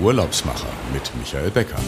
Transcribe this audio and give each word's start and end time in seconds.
Urlaubsmacher 0.00 0.68
mit 0.92 1.10
Michael 1.16 1.50
Becker. 1.50 1.78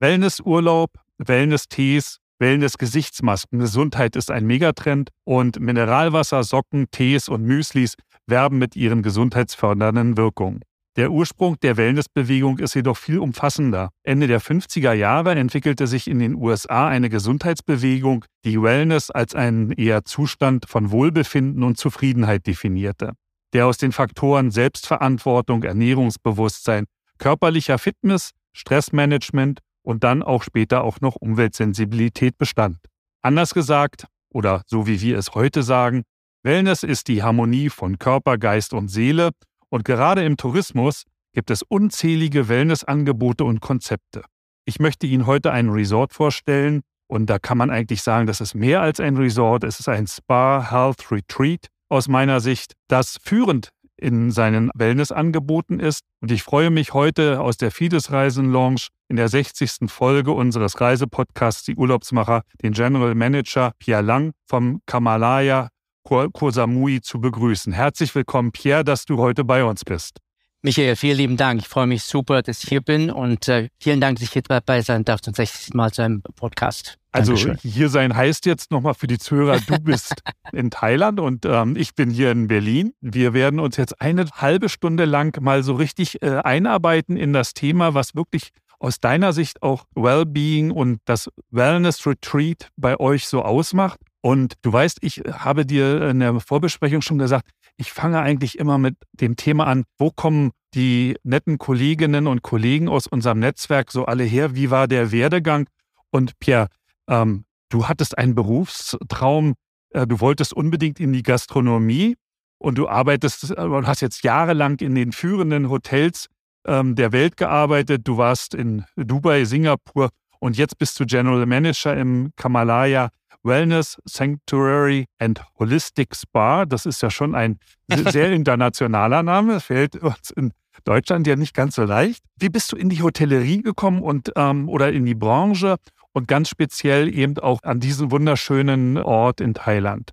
Wellnessurlaub, 0.00 0.90
Wellness-Tees, 1.18 2.18
Wellness-Gesichtsmasken. 2.38 3.58
Gesundheit 3.58 4.16
ist 4.16 4.30
ein 4.30 4.44
Megatrend 4.44 5.10
und 5.24 5.58
Mineralwasser, 5.60 6.44
Socken, 6.44 6.90
Tees 6.90 7.28
und 7.28 7.42
Müslis 7.42 7.94
werben 8.26 8.58
mit 8.58 8.76
ihren 8.76 9.02
gesundheitsfördernden 9.02 10.16
Wirkungen. 10.16 10.60
Der 10.96 11.10
Ursprung 11.10 11.58
der 11.60 11.76
Wellnessbewegung 11.76 12.60
ist 12.60 12.74
jedoch 12.74 12.96
viel 12.96 13.18
umfassender. 13.18 13.90
Ende 14.04 14.28
der 14.28 14.40
50er 14.40 14.92
Jahre 14.92 15.34
entwickelte 15.34 15.88
sich 15.88 16.06
in 16.06 16.20
den 16.20 16.36
USA 16.36 16.86
eine 16.86 17.10
Gesundheitsbewegung, 17.10 18.24
die 18.44 18.62
Wellness 18.62 19.10
als 19.10 19.34
einen 19.34 19.72
eher 19.72 20.04
Zustand 20.04 20.66
von 20.68 20.92
Wohlbefinden 20.92 21.64
und 21.64 21.78
Zufriedenheit 21.78 22.46
definierte, 22.46 23.14
der 23.52 23.66
aus 23.66 23.76
den 23.76 23.90
Faktoren 23.90 24.52
Selbstverantwortung, 24.52 25.64
Ernährungsbewusstsein, 25.64 26.84
körperlicher 27.18 27.78
Fitness, 27.78 28.30
Stressmanagement 28.52 29.58
und 29.82 30.04
dann 30.04 30.22
auch 30.22 30.44
später 30.44 30.84
auch 30.84 31.00
noch 31.00 31.16
Umweltsensibilität 31.16 32.38
bestand. 32.38 32.78
Anders 33.20 33.52
gesagt, 33.52 34.06
oder 34.32 34.62
so 34.68 34.86
wie 34.86 35.00
wir 35.00 35.18
es 35.18 35.34
heute 35.34 35.64
sagen, 35.64 36.04
Wellness 36.44 36.84
ist 36.84 37.08
die 37.08 37.24
Harmonie 37.24 37.68
von 37.68 37.98
Körper, 37.98 38.38
Geist 38.38 38.74
und 38.74 38.88
Seele 38.88 39.30
und 39.68 39.84
gerade 39.84 40.24
im 40.24 40.36
Tourismus 40.36 41.04
gibt 41.32 41.50
es 41.50 41.62
unzählige 41.62 42.48
Wellnessangebote 42.48 43.44
und 43.44 43.60
Konzepte. 43.60 44.22
Ich 44.64 44.78
möchte 44.78 45.06
Ihnen 45.06 45.26
heute 45.26 45.52
ein 45.52 45.68
Resort 45.68 46.12
vorstellen 46.12 46.82
und 47.06 47.26
da 47.26 47.38
kann 47.38 47.58
man 47.58 47.70
eigentlich 47.70 48.02
sagen, 48.02 48.26
das 48.26 48.40
ist 48.40 48.54
mehr 48.54 48.80
als 48.80 49.00
ein 49.00 49.16
Resort, 49.16 49.64
es 49.64 49.80
ist 49.80 49.88
ein 49.88 50.06
Spa 50.06 50.70
Health 50.70 51.10
Retreat 51.10 51.66
aus 51.88 52.08
meiner 52.08 52.40
Sicht, 52.40 52.74
das 52.88 53.18
führend 53.22 53.70
in 53.96 54.30
seinen 54.30 54.70
Wellnessangeboten 54.74 55.80
ist. 55.80 56.00
Und 56.20 56.30
ich 56.30 56.42
freue 56.42 56.70
mich 56.70 56.94
heute 56.94 57.40
aus 57.40 57.56
der 57.56 57.70
Fides 57.70 58.10
Reisen 58.10 58.50
Lounge 58.50 58.88
in 59.08 59.16
der 59.16 59.28
60. 59.28 59.88
Folge 59.90 60.32
unseres 60.32 60.80
Reisepodcasts 60.80 61.64
Die 61.64 61.76
Urlaubsmacher 61.76 62.42
den 62.62 62.72
General 62.72 63.14
Manager 63.14 63.72
Pierre 63.78 64.02
Lang 64.02 64.32
vom 64.46 64.80
Kamalaya 64.86 65.68
Koh 66.04 66.50
Samui 66.50 67.00
zu 67.00 67.20
begrüßen. 67.20 67.72
Herzlich 67.72 68.14
willkommen, 68.14 68.52
Pierre, 68.52 68.84
dass 68.84 69.06
du 69.06 69.16
heute 69.18 69.42
bei 69.42 69.64
uns 69.64 69.84
bist. 69.84 70.18
Michael, 70.60 70.96
vielen 70.96 71.16
lieben 71.16 71.36
Dank. 71.36 71.60
Ich 71.60 71.68
freue 71.68 71.86
mich 71.86 72.02
super, 72.04 72.42
dass 72.42 72.62
ich 72.62 72.68
hier 72.68 72.80
bin 72.80 73.10
und 73.10 73.48
äh, 73.48 73.68
vielen 73.80 74.00
Dank, 74.00 74.16
dass 74.16 74.24
ich 74.24 74.32
hier 74.32 74.42
dabei 74.42 74.80
sein 74.80 75.04
darf 75.04 75.20
zum 75.20 75.34
60. 75.34 75.74
Mal 75.74 75.92
zu 75.92 76.02
einem 76.02 76.22
Podcast. 76.36 76.96
Also 77.12 77.34
Dankeschön. 77.34 77.58
hier 77.70 77.88
sein 77.88 78.16
heißt 78.16 78.44
jetzt 78.46 78.70
nochmal 78.70 78.94
für 78.94 79.06
die 79.06 79.18
Zuhörer, 79.18 79.60
du 79.60 79.78
bist 79.78 80.22
in 80.52 80.70
Thailand 80.70 81.20
und 81.20 81.46
ähm, 81.46 81.76
ich 81.76 81.94
bin 81.94 82.10
hier 82.10 82.30
in 82.30 82.48
Berlin. 82.48 82.92
Wir 83.00 83.34
werden 83.34 83.60
uns 83.60 83.76
jetzt 83.76 84.00
eine 84.00 84.26
halbe 84.30 84.68
Stunde 84.68 85.04
lang 85.04 85.38
mal 85.42 85.62
so 85.62 85.74
richtig 85.74 86.22
äh, 86.22 86.40
einarbeiten 86.42 87.16
in 87.16 87.32
das 87.32 87.54
Thema, 87.54 87.94
was 87.94 88.14
wirklich 88.14 88.48
aus 88.78 89.00
deiner 89.00 89.32
Sicht 89.32 89.62
auch 89.62 89.84
Wellbeing 89.94 90.70
und 90.70 90.98
das 91.04 91.30
Wellness 91.50 92.06
Retreat 92.06 92.70
bei 92.76 92.98
euch 92.98 93.26
so 93.26 93.42
ausmacht. 93.42 94.00
Und 94.24 94.54
du 94.62 94.72
weißt, 94.72 95.00
ich 95.02 95.18
habe 95.30 95.66
dir 95.66 96.08
in 96.08 96.20
der 96.20 96.40
Vorbesprechung 96.40 97.02
schon 97.02 97.18
gesagt, 97.18 97.50
ich 97.76 97.92
fange 97.92 98.20
eigentlich 98.20 98.58
immer 98.58 98.78
mit 98.78 98.96
dem 99.12 99.36
Thema 99.36 99.66
an, 99.66 99.84
wo 99.98 100.10
kommen 100.10 100.52
die 100.72 101.16
netten 101.24 101.58
Kolleginnen 101.58 102.26
und 102.26 102.40
Kollegen 102.40 102.88
aus 102.88 103.06
unserem 103.06 103.38
Netzwerk 103.38 103.92
so 103.92 104.06
alle 104.06 104.24
her? 104.24 104.54
Wie 104.54 104.70
war 104.70 104.88
der 104.88 105.12
Werdegang? 105.12 105.68
Und 106.10 106.38
Pierre, 106.38 106.68
ähm, 107.06 107.44
du 107.68 107.86
hattest 107.86 108.16
einen 108.16 108.34
Berufstraum, 108.34 109.56
äh, 109.90 110.06
du 110.06 110.20
wolltest 110.20 110.54
unbedingt 110.54 111.00
in 111.00 111.12
die 111.12 111.22
Gastronomie 111.22 112.16
und 112.56 112.78
du 112.78 112.88
arbeitest 112.88 113.50
äh, 113.50 113.60
und 113.60 113.86
hast 113.86 114.00
jetzt 114.00 114.24
jahrelang 114.24 114.80
in 114.80 114.94
den 114.94 115.12
führenden 115.12 115.68
Hotels 115.68 116.28
ähm, 116.66 116.94
der 116.94 117.12
Welt 117.12 117.36
gearbeitet. 117.36 118.08
Du 118.08 118.16
warst 118.16 118.54
in 118.54 118.86
Dubai, 118.96 119.44
Singapur 119.44 120.08
und 120.40 120.56
jetzt 120.56 120.78
bist 120.78 120.98
du 120.98 121.04
General 121.04 121.44
Manager 121.44 121.94
im 121.94 122.30
Kamalaya 122.36 123.10
Wellness 123.44 123.98
Sanctuary 124.04 125.06
and 125.18 125.40
Holistic 125.58 126.16
Spa. 126.16 126.64
Das 126.64 126.86
ist 126.86 127.02
ja 127.02 127.10
schon 127.10 127.34
ein 127.34 127.58
sehr 128.10 128.32
internationaler 128.32 129.22
Name. 129.22 129.60
Fällt 129.60 129.96
uns 129.96 130.30
in 130.30 130.52
Deutschland 130.84 131.26
ja 131.26 131.36
nicht 131.36 131.54
ganz 131.54 131.76
so 131.76 131.84
leicht. 131.84 132.24
Wie 132.38 132.48
bist 132.48 132.72
du 132.72 132.76
in 132.76 132.88
die 132.88 133.02
Hotellerie 133.02 133.62
gekommen 133.62 134.02
und 134.02 134.32
ähm, 134.36 134.68
oder 134.68 134.92
in 134.92 135.04
die 135.04 135.14
Branche 135.14 135.76
und 136.12 136.28
ganz 136.28 136.48
speziell 136.48 137.14
eben 137.14 137.38
auch 137.38 137.62
an 137.62 137.80
diesen 137.80 138.10
wunderschönen 138.10 138.98
Ort 138.98 139.40
in 139.40 139.54
Thailand? 139.54 140.10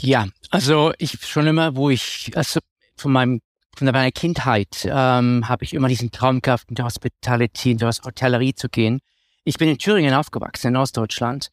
Ja, 0.00 0.26
also 0.50 0.92
ich 0.98 1.26
schon 1.26 1.46
immer, 1.46 1.74
wo 1.76 1.90
ich 1.90 2.32
also 2.34 2.60
von 2.96 3.12
meinem 3.12 3.40
von 3.76 3.86
meiner 3.86 4.10
Kindheit 4.10 4.84
ähm, 4.84 5.48
habe 5.48 5.64
ich 5.64 5.74
immer 5.74 5.88
diesen 5.88 6.10
Traum 6.10 6.42
gehabt, 6.42 6.64
in 6.68 6.74
die 6.74 6.82
Hospitality, 6.82 7.70
in 7.72 7.78
die 7.78 7.84
Hotellerie 7.84 8.54
zu 8.54 8.68
gehen. 8.68 9.00
Ich 9.44 9.56
bin 9.56 9.68
in 9.68 9.78
Thüringen 9.78 10.12
aufgewachsen, 10.12 10.68
in 10.68 10.76
Ostdeutschland. 10.76 11.50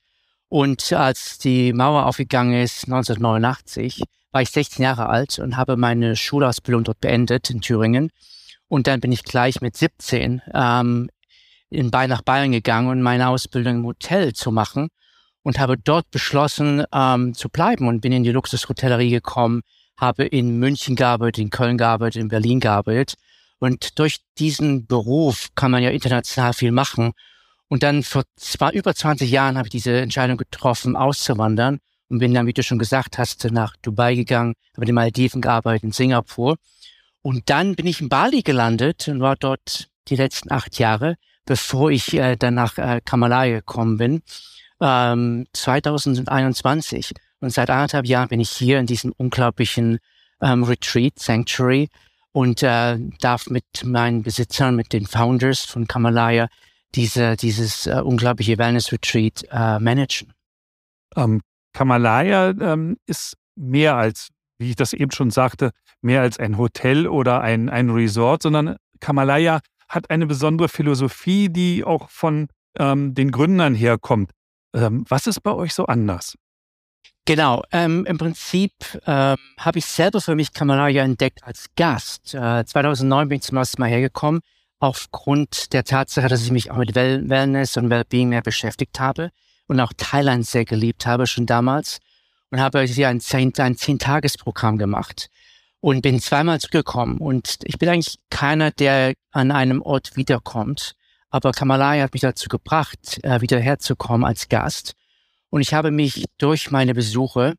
Und 0.50 0.94
als 0.94 1.38
die 1.40 1.74
Mauer 1.74 2.06
aufgegangen 2.06 2.62
ist, 2.62 2.86
1989, 2.86 4.02
war 4.32 4.42
ich 4.42 4.50
16 4.50 4.84
Jahre 4.84 5.10
alt 5.10 5.40
und 5.40 5.58
habe 5.58 5.78
meine 5.78 6.16
Schulausbildung 6.16 6.84
dort 6.84 7.02
beendet 7.02 7.50
in 7.50 7.62
Thüringen. 7.62 8.12
Und 8.68 8.88
dann 8.88 9.00
bin 9.00 9.12
ich 9.12 9.24
gleich 9.24 9.62
mit 9.62 9.76
17 9.76 10.42
ähm, 10.54 11.10
in 11.70 11.92
Bayern 11.92 12.10
nach 12.10 12.22
Bayern 12.22 12.52
gegangen 12.52 12.90
und 12.90 13.02
meine 13.02 13.30
Ausbildung 13.30 13.78
im 13.78 13.86
Hotel 13.86 14.34
zu 14.34 14.52
machen 14.52 14.90
und 15.44 15.60
habe 15.60 15.78
dort 15.78 16.12
beschlossen 16.12 16.84
ähm, 16.94 17.34
zu 17.34 17.50
bleiben 17.50 17.88
und 17.88 18.02
bin 18.02 18.12
in 18.12 18.24
die 18.24 18.32
Luxushotellerie 18.32 19.12
gekommen, 19.12 19.62
habe 19.98 20.26
in 20.26 20.60
München 20.60 20.96
gearbeitet, 20.96 21.40
in 21.40 21.50
Köln 21.50 21.78
gearbeitet, 21.78 22.22
in 22.22 22.28
Berlin 22.28 22.60
gearbeitet. 22.60 23.16
Und 23.60 23.98
durch 23.98 24.20
diesen 24.38 24.86
Beruf 24.86 25.50
kann 25.56 25.72
man 25.72 25.82
ja 25.82 25.90
international 25.90 26.54
viel 26.54 26.72
machen. 26.72 27.14
Und 27.70 27.84
dann 27.84 28.04
vor 28.04 28.24
zwar 28.38 28.74
über 28.74 28.96
20 28.96 29.30
Jahren 29.30 29.58
habe 29.58 29.68
ich 29.68 29.72
diese 29.72 30.00
Entscheidung 30.00 30.38
getroffen, 30.38 30.96
auszuwandern 30.96 31.80
und 32.10 32.20
bin 32.20 32.34
dann, 32.34 32.48
wie 32.48 32.54
du 32.54 32.64
schon 32.64 32.80
gesagt 32.80 33.18
hast, 33.18 33.44
nach 33.52 33.76
Dubai 33.82 34.16
gegangen, 34.16 34.54
habe 34.74 34.84
in 34.84 34.88
den 34.88 34.96
Malediven 34.96 35.42
gearbeitet, 35.42 35.84
in 35.84 35.92
Singapur. 35.92 36.58
Und 37.22 37.50
dann 37.50 37.76
bin 37.76 37.88
ich 37.88 38.00
in 38.00 38.10
Bali 38.10 38.42
gelandet 38.42 39.08
und 39.10 39.20
war 39.20 39.36
dort 39.36 39.90
die 40.08 40.16
letzten 40.16 40.52
acht 40.52 40.80
Jahre, 40.80 41.16
bevor 41.46 41.92
ich 41.92 42.14
äh, 42.14 42.38
dann 42.38 42.54
nach 42.54 42.78
äh, 42.78 43.02
Kamalaya 43.04 43.58
gekommen 43.58 43.98
bin, 43.98 44.22
ähm, 44.80 45.46
2021. 45.52 47.12
Und 47.42 47.52
seit 47.52 47.70
anderthalb 47.70 48.06
Jahren 48.06 48.30
bin 48.30 48.40
ich 48.40 48.50
hier 48.50 48.80
in 48.80 48.86
diesem 48.86 49.14
unglaublichen 49.18 50.00
ähm, 50.42 50.64
Retreat, 50.64 51.20
Sanctuary 51.20 51.90
und 52.32 52.64
äh, 52.64 52.98
darf 53.20 53.48
mit 53.48 53.66
meinen 53.84 54.24
Besitzern, 54.24 54.76
mit 54.76 54.94
den 54.94 55.06
Founders 55.06 55.62
von 55.62 55.88
Kamalaya 55.88 56.48
diese, 56.98 57.38
dieses 57.38 57.86
äh, 57.86 58.02
unglaubliche 58.04 58.58
Wellness-Retreat 58.58 59.48
äh, 59.52 59.80
managen. 59.80 60.34
Ähm, 61.16 61.42
Kamalaya 61.74 62.50
ähm, 62.50 62.98
ist 63.06 63.38
mehr 63.56 63.96
als, 63.96 64.30
wie 64.58 64.72
ich 64.72 64.76
das 64.76 64.94
eben 64.94 65.12
schon 65.12 65.32
sagte, 65.32 65.72
mehr 66.02 66.22
als 66.22 66.40
ein 66.40 66.58
Hotel 66.58 67.08
oder 67.08 67.42
ein, 67.42 67.70
ein 67.70 67.92
Resort, 67.92 68.42
sondern 68.42 68.78
Kamalaya 69.00 69.62
hat 69.88 70.10
eine 70.10 70.26
besondere 70.26 70.70
Philosophie, 70.70 71.50
die 71.50 71.84
auch 71.84 72.10
von 72.10 72.48
ähm, 72.78 73.14
den 73.14 73.32
Gründern 73.32 73.76
herkommt. 73.76 74.32
Ähm, 74.76 75.06
was 75.08 75.28
ist 75.28 75.42
bei 75.42 75.54
euch 75.54 75.74
so 75.74 75.86
anders? 75.86 76.36
Genau, 77.26 77.62
ähm, 77.72 78.06
im 78.06 78.18
Prinzip 78.18 78.72
ähm, 79.06 79.38
habe 79.60 79.80
ich 79.80 79.86
selber 79.86 80.22
für 80.22 80.36
mich 80.36 80.54
Kamalaya 80.54 81.04
entdeckt 81.04 81.44
als 81.44 81.68
Gast. 81.76 82.34
Äh, 82.34 82.66
2009 82.66 83.30
bin 83.30 83.36
ich 83.38 83.44
zum 83.44 83.58
ersten 83.58 83.82
Mal 83.82 83.90
hergekommen 83.90 84.42
aufgrund 84.80 85.74
der 85.74 85.84
Tatsache, 85.84 86.28
dass 86.28 86.44
ich 86.44 86.52
mich 86.52 86.72
auch 86.72 86.78
mit 86.78 86.96
Wellness 86.96 87.78
und 87.78 87.90
Wellbeing 87.90 88.30
mehr 88.30 88.42
beschäftigt 88.42 89.00
habe 89.00 89.32
und 89.68 89.80
auch 89.80 89.92
Thailand 89.98 90.46
sehr 90.46 90.66
geliebt 90.66 91.06
habe 91.06 91.28
schon 91.28 91.46
damals 91.46 92.00
und 92.52 92.60
habe 92.60 92.82
hier 92.84 93.10
ein, 93.10 93.20
Zehn, 93.20 93.54
ein 93.58 93.76
Zehn-Tages-Programm 93.76 94.78
gemacht 94.78 95.30
und 95.80 96.02
bin 96.02 96.20
zweimal 96.20 96.60
zurückgekommen. 96.60 97.18
Und 97.18 97.60
ich 97.64 97.78
bin 97.78 97.90
eigentlich 97.90 98.18
keiner, 98.30 98.72
der 98.72 99.14
an 99.32 99.52
einem 99.52 99.82
Ort 99.82 100.16
wiederkommt, 100.16 100.94
aber 101.30 101.52
Kamalaya 101.52 102.04
hat 102.04 102.14
mich 102.14 102.22
dazu 102.22 102.48
gebracht, 102.48 103.20
äh, 103.24 103.42
wieder 103.42 103.60
herzukommen 103.60 104.26
als 104.26 104.48
Gast. 104.48 104.94
Und 105.50 105.62
ich 105.62 105.74
habe 105.74 105.92
mich 105.92 106.26
durch 106.38 106.72
meine 106.72 106.94
Besuche 106.94 107.56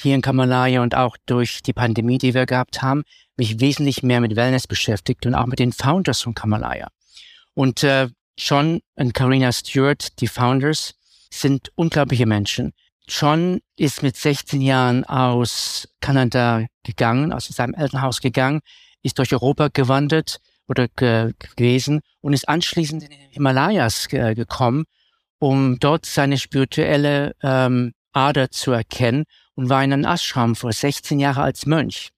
hier 0.00 0.14
in 0.14 0.22
Kamalaya 0.22 0.82
und 0.82 0.94
auch 0.94 1.16
durch 1.26 1.62
die 1.62 1.72
Pandemie, 1.72 2.18
die 2.18 2.34
wir 2.34 2.46
gehabt 2.46 2.82
haben, 2.82 3.02
mich 3.36 3.60
wesentlich 3.60 4.02
mehr 4.02 4.20
mit 4.20 4.36
Wellness 4.36 4.66
beschäftigt 4.66 5.26
und 5.26 5.34
auch 5.34 5.46
mit 5.46 5.58
den 5.58 5.72
Founders 5.72 6.22
von 6.22 6.34
Kamalaya. 6.34 6.88
Und 7.54 7.82
äh, 7.82 8.08
John 8.36 8.80
und 8.94 9.14
Karina 9.14 9.52
Stewart, 9.52 10.20
die 10.20 10.28
Founders, 10.28 10.94
sind 11.30 11.70
unglaubliche 11.74 12.26
Menschen. 12.26 12.72
John 13.08 13.60
ist 13.76 14.02
mit 14.02 14.16
16 14.16 14.60
Jahren 14.60 15.04
aus 15.04 15.88
Kanada 16.00 16.66
gegangen, 16.84 17.32
aus 17.32 17.48
seinem 17.48 17.74
Elternhaus 17.74 18.20
gegangen, 18.20 18.60
ist 19.02 19.18
durch 19.18 19.32
Europa 19.32 19.68
gewandert 19.72 20.40
oder 20.68 20.88
ge 20.88 21.32
gewesen 21.56 22.00
und 22.20 22.32
ist 22.32 22.48
anschließend 22.48 23.02
in 23.02 23.10
den 23.10 23.30
Himalayas 23.30 24.08
ge 24.08 24.34
gekommen, 24.34 24.84
um 25.38 25.78
dort 25.78 26.06
seine 26.06 26.38
spirituelle 26.38 27.34
ähm, 27.42 27.92
Ader 28.12 28.50
zu 28.50 28.72
erkennen 28.72 29.24
und 29.58 29.68
war 29.68 29.82
in 29.82 29.92
einem 29.92 30.04
Ashram 30.04 30.54
vor 30.54 30.72
16 30.72 31.18
Jahren 31.18 31.42
als 31.42 31.66
Mönch 31.66 32.10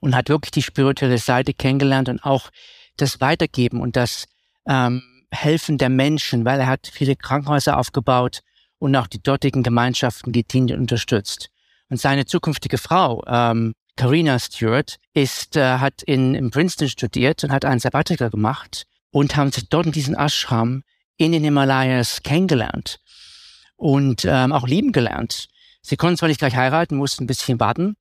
und 0.00 0.14
hat 0.14 0.28
wirklich 0.28 0.52
die 0.52 0.62
spirituelle 0.62 1.18
Seite 1.18 1.52
kennengelernt 1.52 2.08
und 2.08 2.22
auch 2.22 2.50
das 2.96 3.20
Weitergeben 3.20 3.80
und 3.80 3.96
das 3.96 4.26
ähm, 4.64 5.02
Helfen 5.32 5.76
der 5.76 5.88
Menschen, 5.88 6.44
weil 6.44 6.60
er 6.60 6.68
hat 6.68 6.88
viele 6.92 7.16
Krankenhäuser 7.16 7.76
aufgebaut 7.76 8.42
und 8.78 8.94
auch 8.94 9.08
die 9.08 9.20
dortigen 9.20 9.64
Gemeinschaften 9.64 10.30
gedient 10.30 10.70
und 10.70 10.78
unterstützt. 10.78 11.50
Und 11.88 12.00
seine 12.00 12.26
zukünftige 12.26 12.78
Frau, 12.78 13.24
ähm, 13.26 13.74
Karina 13.96 14.38
Stewart, 14.38 14.98
ist, 15.14 15.56
äh, 15.56 15.78
hat 15.78 16.04
in, 16.04 16.36
in 16.36 16.52
Princeton 16.52 16.88
studiert 16.88 17.42
und 17.42 17.50
hat 17.50 17.64
einen 17.64 17.80
Sabbatical 17.80 18.30
gemacht 18.30 18.84
und 19.10 19.34
haben 19.34 19.50
sich 19.50 19.68
dort 19.68 19.86
in 19.86 19.92
diesem 19.92 20.14
Ashram 20.14 20.84
in 21.16 21.32
den 21.32 21.42
Himalayas 21.42 22.22
kennengelernt 22.22 23.00
und 23.74 24.24
ähm, 24.24 24.52
auch 24.52 24.68
lieben 24.68 24.92
gelernt. 24.92 25.48
Sie 25.82 25.96
konnten 25.96 26.16
zwar 26.16 26.28
nicht 26.28 26.40
gleich 26.40 26.56
heiraten, 26.56 26.96
mussten 26.96 27.24
ein 27.24 27.26
bisschen 27.26 27.60
warten, 27.60 27.96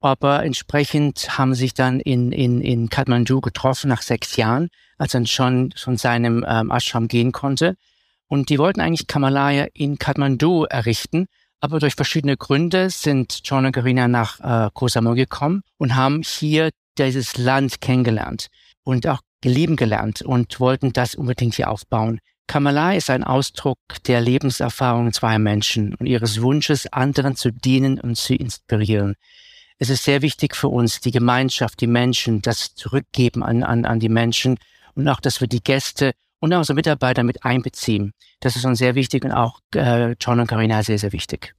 aber 0.00 0.44
entsprechend 0.44 1.38
haben 1.38 1.54
sich 1.54 1.74
dann 1.74 2.00
in, 2.00 2.30
in, 2.32 2.60
in 2.60 2.88
Kathmandu 2.88 3.40
getroffen 3.40 3.88
nach 3.88 4.02
sechs 4.02 4.36
Jahren, 4.36 4.68
als 4.98 5.14
er 5.14 5.26
schon 5.26 5.72
von 5.76 5.96
seinem 5.96 6.44
ähm, 6.46 6.70
Ashram 6.70 7.08
gehen 7.08 7.32
konnte. 7.32 7.76
Und 8.28 8.48
die 8.50 8.58
wollten 8.58 8.80
eigentlich 8.80 9.06
Kamalaya 9.06 9.66
in 9.72 9.98
Kathmandu 9.98 10.64
errichten, 10.64 11.26
aber 11.60 11.78
durch 11.78 11.94
verschiedene 11.94 12.36
Gründe 12.36 12.90
sind 12.90 13.40
John 13.44 13.64
und 13.64 13.72
Karina 13.72 14.06
nach 14.06 14.40
äh, 14.40 14.70
Koh 14.74 14.88
Samui 14.88 15.16
gekommen 15.16 15.62
und 15.78 15.96
haben 15.96 16.22
hier 16.22 16.70
dieses 16.98 17.38
Land 17.38 17.80
kennengelernt 17.80 18.48
und 18.82 19.06
auch 19.06 19.20
lieben 19.42 19.76
gelernt 19.76 20.22
und 20.22 20.60
wollten 20.60 20.92
das 20.92 21.14
unbedingt 21.14 21.54
hier 21.54 21.70
aufbauen. 21.70 22.20
Kamalai 22.46 22.96
ist 22.96 23.10
ein 23.10 23.24
Ausdruck 23.24 23.78
der 24.06 24.20
Lebenserfahrung 24.20 25.12
zweier 25.12 25.38
Menschen 25.38 25.94
und 25.94 26.06
ihres 26.06 26.42
Wunsches, 26.42 26.86
anderen 26.92 27.36
zu 27.36 27.50
dienen 27.50 27.98
und 27.98 28.16
zu 28.16 28.34
inspirieren. 28.34 29.14
Es 29.78 29.90
ist 29.90 30.04
sehr 30.04 30.22
wichtig 30.22 30.54
für 30.54 30.68
uns, 30.68 31.00
die 31.00 31.10
Gemeinschaft, 31.10 31.80
die 31.80 31.86
Menschen, 31.86 32.42
das 32.42 32.74
Zurückgeben 32.74 33.42
an, 33.42 33.62
an, 33.62 33.84
an 33.84 33.98
die 33.98 34.08
Menschen 34.08 34.58
und 34.94 35.08
auch, 35.08 35.20
dass 35.20 35.40
wir 35.40 35.48
die 35.48 35.62
Gäste 35.62 36.12
und 36.38 36.52
auch 36.52 36.58
unsere 36.58 36.76
Mitarbeiter 36.76 37.22
mit 37.22 37.44
einbeziehen. 37.44 38.12
Das 38.40 38.56
ist 38.56 38.64
uns 38.64 38.78
sehr 38.78 38.94
wichtig 38.94 39.24
und 39.24 39.32
auch 39.32 39.60
äh, 39.74 40.14
John 40.20 40.40
und 40.40 40.46
Carina 40.46 40.82
sehr, 40.82 40.98
sehr 40.98 41.12
wichtig. 41.12 41.54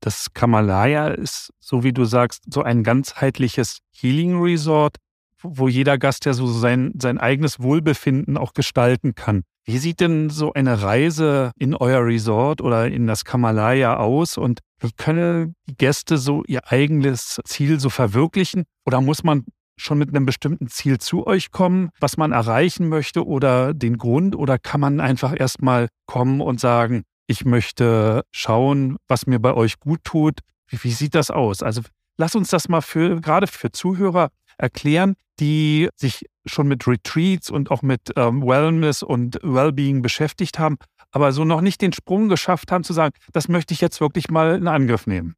Das 0.00 0.32
Kamalaya 0.32 1.08
ist, 1.08 1.52
so 1.58 1.82
wie 1.82 1.92
du 1.92 2.04
sagst, 2.04 2.44
so 2.52 2.62
ein 2.62 2.84
ganzheitliches 2.84 3.78
Healing 3.92 4.40
Resort, 4.40 4.96
wo 5.42 5.68
jeder 5.68 5.98
Gast 5.98 6.24
ja 6.26 6.34
so 6.34 6.46
sein, 6.46 6.92
sein 6.98 7.18
eigenes 7.18 7.60
Wohlbefinden 7.60 8.36
auch 8.36 8.52
gestalten 8.52 9.14
kann. 9.14 9.42
Wie 9.64 9.78
sieht 9.78 10.00
denn 10.00 10.30
so 10.30 10.52
eine 10.52 10.82
Reise 10.82 11.52
in 11.58 11.74
euer 11.74 12.04
Resort 12.04 12.60
oder 12.60 12.86
in 12.86 13.06
das 13.06 13.24
Kamalaya 13.24 13.96
aus 13.96 14.38
und 14.38 14.60
wie 14.80 14.92
können 14.92 15.54
die 15.68 15.76
Gäste 15.76 16.16
so 16.16 16.42
ihr 16.46 16.70
eigenes 16.72 17.40
Ziel 17.44 17.78
so 17.78 17.90
verwirklichen? 17.90 18.64
Oder 18.86 19.00
muss 19.00 19.22
man 19.22 19.44
schon 19.76 19.98
mit 19.98 20.08
einem 20.08 20.26
bestimmten 20.26 20.68
Ziel 20.68 20.98
zu 20.98 21.26
euch 21.26 21.50
kommen, 21.50 21.90
was 22.00 22.16
man 22.16 22.32
erreichen 22.32 22.88
möchte 22.88 23.26
oder 23.26 23.74
den 23.74 23.98
Grund? 23.98 24.34
Oder 24.36 24.58
kann 24.58 24.80
man 24.80 25.00
einfach 25.00 25.38
erstmal 25.38 25.88
kommen 26.06 26.40
und 26.40 26.60
sagen, 26.60 27.04
ich 27.26 27.44
möchte 27.44 28.24
schauen, 28.30 28.96
was 29.08 29.26
mir 29.26 29.38
bei 29.38 29.54
euch 29.54 29.78
gut 29.78 30.00
tut? 30.04 30.40
Wie, 30.68 30.82
wie 30.82 30.92
sieht 30.92 31.14
das 31.14 31.30
aus? 31.30 31.62
Also 31.62 31.82
lass 32.16 32.34
uns 32.34 32.48
das 32.48 32.68
mal 32.68 32.80
für, 32.80 33.20
gerade 33.20 33.46
für 33.46 33.70
Zuhörer 33.70 34.30
erklären, 34.60 35.16
die 35.40 35.88
sich 35.96 36.26
schon 36.46 36.68
mit 36.68 36.86
Retreats 36.86 37.50
und 37.50 37.70
auch 37.70 37.82
mit 37.82 38.12
ähm, 38.16 38.46
Wellness 38.46 39.02
und 39.02 39.38
Wellbeing 39.42 40.02
beschäftigt 40.02 40.58
haben, 40.58 40.76
aber 41.12 41.32
so 41.32 41.44
noch 41.44 41.60
nicht 41.60 41.80
den 41.80 41.92
Sprung 41.92 42.28
geschafft 42.28 42.70
haben 42.70 42.84
zu 42.84 42.92
sagen, 42.92 43.14
das 43.32 43.48
möchte 43.48 43.74
ich 43.74 43.80
jetzt 43.80 44.00
wirklich 44.00 44.30
mal 44.30 44.56
in 44.56 44.68
Angriff 44.68 45.06
nehmen. 45.06 45.34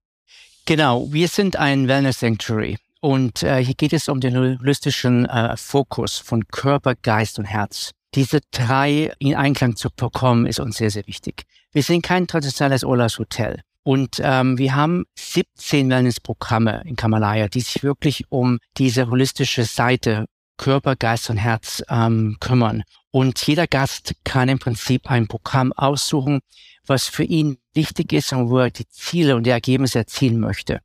Genau, 0.67 1.13
wir 1.13 1.29
sind 1.29 1.57
ein 1.57 1.89
Wellness 1.89 2.21
Sanctuary 2.21 2.79
und 3.01 3.43
äh, 3.43 3.65
hier 3.65 3.75
geht 3.75 3.93
es 3.93 4.09
um 4.09 4.21
den 4.21 4.37
holistischen 4.37 5.27
äh, 5.27 5.57
Fokus 5.57 6.19
von 6.19 6.47
Körper, 6.47 6.95
Geist 6.95 7.39
und 7.39 7.47
Herz. 7.47 7.91
Diese 8.15 8.41
drei 8.51 9.13
in 9.19 9.35
Einklang 9.35 9.75
zu 9.75 9.89
bekommen, 9.91 10.47
ist 10.47 10.61
uns 10.61 10.77
sehr, 10.77 10.91
sehr 10.91 11.07
wichtig. 11.07 11.45
Wir 11.73 11.83
sind 11.83 12.03
kein 12.03 12.27
traditionelles 12.27 12.85
Urlaubshotel. 12.85 13.63
Und 13.85 14.21
ähm, 14.23 14.59
wir 14.59 14.75
haben 14.75 15.05
17 15.19 15.91
Wellnessprogramme 15.91 16.83
in 16.87 16.97
Kamalaya, 16.97 17.49
die 17.49 17.61
sich 17.61 17.83
wirklich 17.83 18.31
um 18.31 18.59
diese 18.79 19.11
holistische 19.11 19.65
Seite 19.65 20.27
Körper, 20.57 20.95
Geist 20.95 21.29
und 21.31 21.39
Herz 21.39 21.83
ähm, 21.89 22.37
kümmern. 22.39 22.85
Und 23.11 23.45
jeder 23.47 23.67
Gast 23.67 24.15
kann 24.25 24.49
im 24.49 24.61
Prinzip 24.61 25.11
ein 25.11 25.27
Programm 25.27 25.73
aussuchen, 25.73 26.41
was 26.87 27.09
für 27.09 27.25
ihn 27.25 27.59
wichtig 27.75 28.13
ist 28.13 28.33
und 28.33 28.51
wo 28.51 28.59
er 28.59 28.71
die 28.71 28.89
Ziele 28.89 29.35
und 29.35 29.45
die 29.45 29.51
Ergebnisse 29.51 29.99
erzielen 29.99 30.39
möchte. 30.39 30.81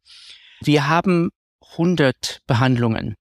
Wir 0.61 0.87
haben 0.87 1.29
100 1.73 2.41
Behandlungen 2.47 3.15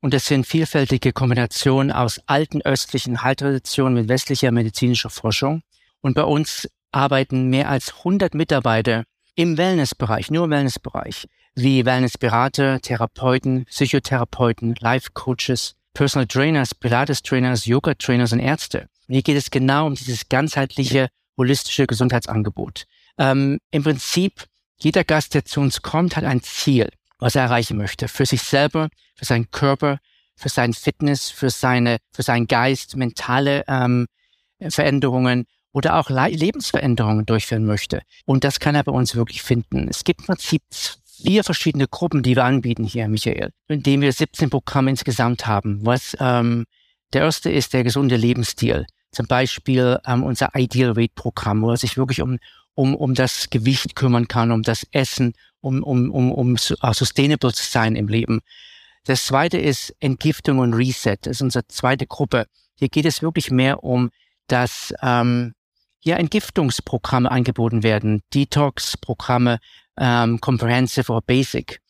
und 0.00 0.12
es 0.12 0.26
sind 0.26 0.46
vielfältige 0.46 1.12
Kombinationen 1.12 1.92
aus 1.92 2.20
alten 2.26 2.60
östlichen 2.60 3.22
Heiltraditionen 3.22 3.94
mit 3.94 4.08
westlicher 4.08 4.50
medizinischer 4.50 5.10
Forschung. 5.10 5.62
Und 6.00 6.14
bei 6.14 6.24
uns 6.24 6.68
arbeiten 6.90 7.48
mehr 7.48 7.70
als 7.70 7.94
100 7.98 8.34
Mitarbeiter 8.34 9.04
im 9.34 9.56
Wellnessbereich, 9.56 10.30
nur 10.30 10.44
im 10.44 10.50
Wellnessbereich, 10.50 11.26
wie 11.54 11.84
Wellnessberater, 11.84 12.80
Therapeuten, 12.80 13.64
Psychotherapeuten, 13.66 14.74
Life 14.80 15.10
Coaches, 15.14 15.74
Personal 15.94 16.26
Trainers, 16.26 16.74
Pilates 16.74 17.22
Trainers, 17.22 17.66
Yoga 17.66 17.94
Trainers 17.94 18.32
und 18.32 18.40
Ärzte. 18.40 18.88
Hier 19.08 19.22
geht 19.22 19.36
es 19.36 19.50
genau 19.50 19.86
um 19.86 19.94
dieses 19.94 20.28
ganzheitliche, 20.28 21.08
holistische 21.36 21.86
Gesundheitsangebot. 21.86 22.84
Ähm, 23.18 23.58
Im 23.70 23.82
Prinzip, 23.82 24.46
jeder 24.78 25.04
Gast, 25.04 25.34
der 25.34 25.44
zu 25.44 25.60
uns 25.60 25.82
kommt, 25.82 26.16
hat 26.16 26.24
ein 26.24 26.42
Ziel, 26.42 26.88
was 27.18 27.34
er 27.34 27.42
erreichen 27.42 27.76
möchte. 27.76 28.08
Für 28.08 28.26
sich 28.26 28.42
selber, 28.42 28.88
für 29.14 29.24
seinen 29.24 29.50
Körper, 29.50 29.98
für 30.36 30.48
seinen 30.48 30.72
Fitness, 30.72 31.30
für 31.30 31.50
seine, 31.50 31.98
für 32.12 32.22
seinen 32.22 32.46
Geist, 32.46 32.96
mentale 32.96 33.64
ähm, 33.68 34.06
Veränderungen 34.70 35.44
oder 35.72 35.96
auch 35.96 36.10
Lebensveränderungen 36.10 37.26
durchführen 37.26 37.64
möchte. 37.64 38.02
Und 38.24 38.44
das 38.44 38.60
kann 38.60 38.74
er 38.74 38.84
bei 38.84 38.92
uns 38.92 39.14
wirklich 39.14 39.42
finden. 39.42 39.88
Es 39.88 40.04
gibt 40.04 40.20
im 40.20 40.26
Prinzip 40.26 40.62
vier 41.22 41.44
verschiedene 41.44 41.88
Gruppen, 41.88 42.22
die 42.22 42.36
wir 42.36 42.44
anbieten 42.44 42.84
hier, 42.84 43.08
Michael, 43.08 43.52
indem 43.68 44.00
wir 44.00 44.12
17 44.12 44.50
Programme 44.50 44.90
insgesamt 44.90 45.46
haben. 45.46 45.80
Was 45.82 46.16
ähm, 46.20 46.66
der 47.12 47.22
erste 47.22 47.50
ist 47.50 47.72
der 47.72 47.84
gesunde 47.84 48.16
Lebensstil. 48.16 48.86
Zum 49.12 49.26
Beispiel 49.26 49.98
ähm, 50.06 50.22
unser 50.22 50.50
Ideal 50.54 50.96
Weight 50.96 51.14
Programm, 51.14 51.62
wo 51.62 51.70
er 51.70 51.76
sich 51.76 51.96
wirklich 51.96 52.22
um, 52.22 52.38
um, 52.74 52.94
um 52.94 53.14
das 53.14 53.50
Gewicht 53.50 53.94
kümmern 53.94 54.28
kann, 54.28 54.50
um 54.50 54.62
das 54.62 54.86
Essen, 54.92 55.34
um, 55.60 55.82
um, 55.82 56.10
um, 56.10 56.32
um 56.32 56.52
uh, 56.54 56.92
sustainable 56.92 57.52
zu 57.52 57.64
sein 57.64 57.94
im 57.94 58.08
Leben. 58.08 58.40
Das 59.04 59.26
zweite 59.26 59.58
ist 59.58 59.94
Entgiftung 60.00 60.60
und 60.60 60.74
Reset. 60.74 61.18
Das 61.22 61.32
ist 61.32 61.42
unsere 61.42 61.66
zweite 61.68 62.06
Gruppe. 62.06 62.46
Hier 62.78 62.88
geht 62.88 63.04
es 63.04 63.20
wirklich 63.20 63.50
mehr 63.50 63.84
um 63.84 64.10
das 64.46 64.94
ähm, 65.02 65.54
ja 66.04 66.16
Entgiftungsprogramme 66.16 67.30
angeboten 67.30 67.82
werden, 67.82 68.22
Detox-Programme, 68.34 69.58
ähm, 69.98 70.40
Comprehensive 70.40 71.12
oder 71.12 71.22
Basic. 71.22 71.80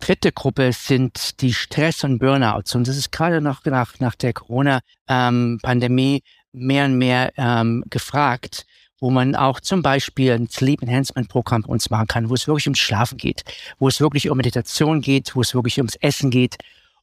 Dritte 0.00 0.32
Gruppe 0.32 0.72
sind 0.72 1.40
die 1.42 1.52
Stress- 1.52 2.04
und 2.04 2.18
Burnouts. 2.18 2.74
Und 2.74 2.88
das 2.88 2.96
ist 2.96 3.12
gerade 3.12 3.40
noch 3.40 3.64
nach, 3.64 3.98
nach 3.98 4.14
der 4.14 4.32
Corona-Pandemie 4.32 6.14
ähm, 6.16 6.22
mehr 6.52 6.84
und 6.86 6.96
mehr 6.96 7.32
ähm, 7.36 7.84
gefragt, 7.90 8.66
wo 8.98 9.10
man 9.10 9.34
auch 9.34 9.60
zum 9.60 9.82
Beispiel 9.82 10.32
ein 10.32 10.48
Sleep 10.48 10.82
Enhancement 10.82 11.28
Programm 11.28 11.62
bei 11.62 11.68
uns 11.68 11.90
machen 11.90 12.06
kann, 12.06 12.30
wo 12.30 12.34
es 12.34 12.46
wirklich 12.46 12.66
ums 12.66 12.78
Schlafen 12.78 13.18
geht, 13.18 13.44
wo 13.78 13.88
es 13.88 14.00
wirklich 14.00 14.30
um 14.30 14.36
Meditation 14.36 15.00
geht, 15.00 15.34
wo 15.36 15.42
es 15.42 15.54
wirklich 15.54 15.78
ums 15.78 15.96
Essen 15.96 16.30
geht 16.30 16.56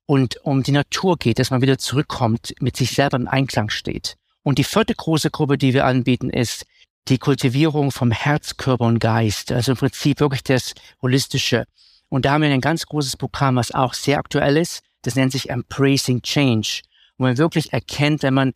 und 0.06 0.38
um 0.44 0.64
die 0.64 0.72
Natur 0.72 1.18
geht, 1.18 1.40
dass 1.40 1.52
man 1.52 1.62
wieder 1.62 1.78
zurückkommt, 1.78 2.54
mit 2.60 2.78
sich 2.78 2.92
selber 2.92 3.18
im 3.18 3.28
Einklang 3.28 3.70
steht. 3.70 4.18
Und 4.48 4.60
die 4.60 4.64
vierte 4.64 4.96
große 4.96 5.30
Gruppe, 5.30 5.58
die 5.58 5.74
wir 5.74 5.84
anbieten, 5.84 6.30
ist 6.30 6.66
die 7.10 7.18
Kultivierung 7.18 7.92
vom 7.92 8.12
Herz, 8.12 8.56
Körper 8.56 8.86
und 8.86 9.00
Geist. 9.00 9.52
Also 9.52 9.74
im 9.74 9.78
Prinzip 9.78 10.22
wirklich 10.22 10.42
das 10.42 10.74
Holistische. 11.02 11.66
Und 12.08 12.24
da 12.24 12.32
haben 12.32 12.44
wir 12.44 12.50
ein 12.50 12.62
ganz 12.62 12.86
großes 12.86 13.18
Programm, 13.18 13.58
was 13.58 13.74
auch 13.74 13.94
sehr 13.94 14.18
aktuell 14.18 14.56
ist. 14.56 14.84
Das 15.02 15.16
nennt 15.16 15.34
sich 15.34 15.50
Embracing 15.50 16.22
Change. 16.22 16.84
Wo 17.18 17.26
man 17.26 17.38
wirklich 17.38 17.74
erkennt, 17.74 18.24
wenn 18.24 18.36
man 18.36 18.54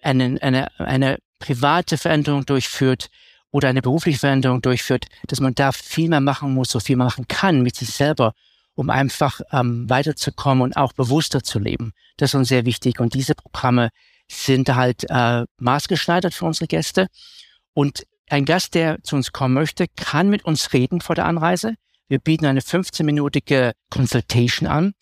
eine, 0.00 0.38
eine, 0.40 0.80
eine 0.80 1.18
private 1.40 1.98
Veränderung 1.98 2.46
durchführt 2.46 3.10
oder 3.50 3.68
eine 3.68 3.82
berufliche 3.82 4.20
Veränderung 4.20 4.62
durchführt, 4.62 5.08
dass 5.26 5.40
man 5.40 5.54
da 5.54 5.72
viel 5.72 6.08
mehr 6.08 6.22
machen 6.22 6.54
muss, 6.54 6.70
so 6.70 6.80
viel 6.80 6.96
mehr 6.96 7.04
machen 7.04 7.28
kann 7.28 7.60
mit 7.60 7.76
sich 7.76 7.90
selber, 7.90 8.32
um 8.76 8.88
einfach 8.88 9.42
ähm, 9.52 9.90
weiterzukommen 9.90 10.62
und 10.62 10.78
auch 10.78 10.94
bewusster 10.94 11.42
zu 11.42 11.58
leben. 11.58 11.92
Das 12.16 12.30
ist 12.30 12.34
uns 12.34 12.48
sehr 12.48 12.64
wichtig. 12.64 12.98
Und 12.98 13.12
diese 13.12 13.34
Programme 13.34 13.90
sind 14.30 14.74
halt 14.74 15.04
äh, 15.08 15.44
maßgeschneidert 15.58 16.34
für 16.34 16.44
unsere 16.44 16.66
Gäste. 16.66 17.08
Und 17.72 18.04
ein 18.28 18.44
Gast, 18.44 18.74
der 18.74 19.02
zu 19.02 19.16
uns 19.16 19.32
kommen 19.32 19.54
möchte, 19.54 19.86
kann 19.96 20.30
mit 20.30 20.44
uns 20.44 20.72
reden 20.72 21.00
vor 21.00 21.14
der 21.14 21.26
Anreise. 21.26 21.74
Wir 22.08 22.18
bieten 22.18 22.46
eine 22.46 22.60
15-minütige 22.60 23.72
Consultation 23.90 24.68
an, 24.68 24.94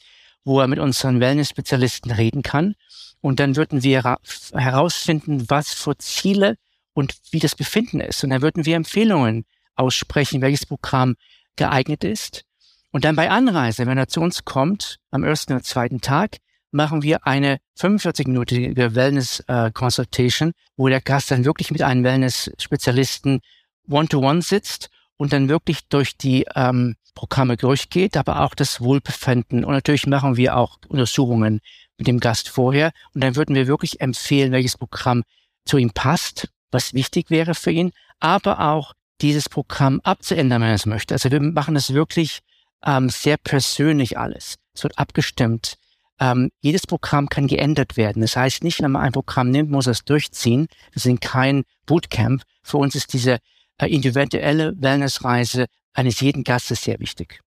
wo 0.44 0.60
er 0.60 0.68
mit 0.68 0.78
unseren 0.78 1.20
Wellness-Spezialisten 1.20 2.10
reden 2.10 2.42
kann. 2.42 2.74
Und 3.20 3.38
dann 3.38 3.56
würden 3.56 3.82
wir 3.82 4.18
herausfinden, 4.52 5.48
was 5.48 5.72
für 5.72 5.96
Ziele 5.98 6.56
und 6.94 7.14
wie 7.30 7.38
das 7.38 7.54
Befinden 7.54 8.00
ist. 8.00 8.24
Und 8.24 8.30
dann 8.30 8.42
würden 8.42 8.66
wir 8.66 8.76
Empfehlungen 8.76 9.44
aussprechen, 9.76 10.42
welches 10.42 10.66
Programm 10.66 11.14
geeignet 11.56 12.04
ist. 12.04 12.44
Und 12.90 13.04
dann 13.04 13.16
bei 13.16 13.30
Anreise, 13.30 13.86
wenn 13.86 13.98
er 13.98 14.08
zu 14.08 14.20
uns 14.20 14.44
kommt, 14.44 14.98
am 15.10 15.24
ersten 15.24 15.54
oder 15.54 15.62
zweiten 15.62 16.00
Tag, 16.00 16.38
machen 16.72 17.02
wir 17.02 17.26
eine 17.26 17.58
45-minütige 17.78 18.94
Wellness-Consultation, 18.94 20.50
äh, 20.50 20.52
wo 20.76 20.88
der 20.88 21.00
Gast 21.00 21.30
dann 21.30 21.44
wirklich 21.44 21.70
mit 21.70 21.82
einem 21.82 22.04
Wellness-Spezialisten 22.04 23.40
one-to-one 23.88 24.42
sitzt 24.42 24.90
und 25.16 25.32
dann 25.32 25.48
wirklich 25.48 25.86
durch 25.88 26.16
die 26.16 26.46
ähm, 26.54 26.96
Programme 27.14 27.56
durchgeht, 27.56 28.16
aber 28.16 28.40
auch 28.40 28.54
das 28.54 28.80
Wohlbefinden. 28.80 29.64
Und 29.64 29.74
natürlich 29.74 30.06
machen 30.06 30.36
wir 30.36 30.56
auch 30.56 30.78
Untersuchungen 30.88 31.60
mit 31.98 32.06
dem 32.06 32.20
Gast 32.20 32.48
vorher. 32.48 32.92
Und 33.14 33.22
dann 33.22 33.36
würden 33.36 33.54
wir 33.54 33.66
wirklich 33.66 34.00
empfehlen, 34.00 34.52
welches 34.52 34.76
Programm 34.76 35.22
zu 35.64 35.76
ihm 35.76 35.90
passt, 35.90 36.48
was 36.70 36.94
wichtig 36.94 37.30
wäre 37.30 37.54
für 37.54 37.70
ihn, 37.70 37.92
aber 38.18 38.60
auch 38.60 38.94
dieses 39.20 39.48
Programm 39.48 40.00
abzuändern, 40.00 40.62
wenn 40.62 40.68
er 40.68 40.74
es 40.74 40.86
möchte. 40.86 41.14
Also 41.14 41.30
wir 41.30 41.40
machen 41.40 41.74
das 41.74 41.92
wirklich 41.94 42.40
ähm, 42.84 43.08
sehr 43.08 43.36
persönlich 43.36 44.18
alles. 44.18 44.56
Es 44.74 44.82
wird 44.82 44.98
abgestimmt. 44.98 45.76
Ähm, 46.22 46.50
jedes 46.60 46.86
Programm 46.86 47.28
kann 47.28 47.48
geändert 47.48 47.96
werden. 47.96 48.22
Das 48.22 48.36
heißt 48.36 48.62
nicht, 48.62 48.80
wenn 48.80 48.92
man 48.92 49.02
ein 49.02 49.10
Programm 49.10 49.50
nimmt, 49.50 49.72
muss 49.72 49.88
es 49.88 50.04
durchziehen. 50.04 50.68
Wir 50.92 51.00
sind 51.00 51.20
kein 51.20 51.64
Bootcamp. 51.86 52.44
Für 52.62 52.76
uns 52.76 52.94
ist 52.94 53.12
diese 53.12 53.38
äh, 53.78 53.88
individuelle 53.88 54.72
Wellnessreise 54.80 55.66
eines 55.94 56.20
jeden 56.20 56.44
Gastes 56.44 56.84
sehr 56.84 57.00
wichtig. 57.00 57.40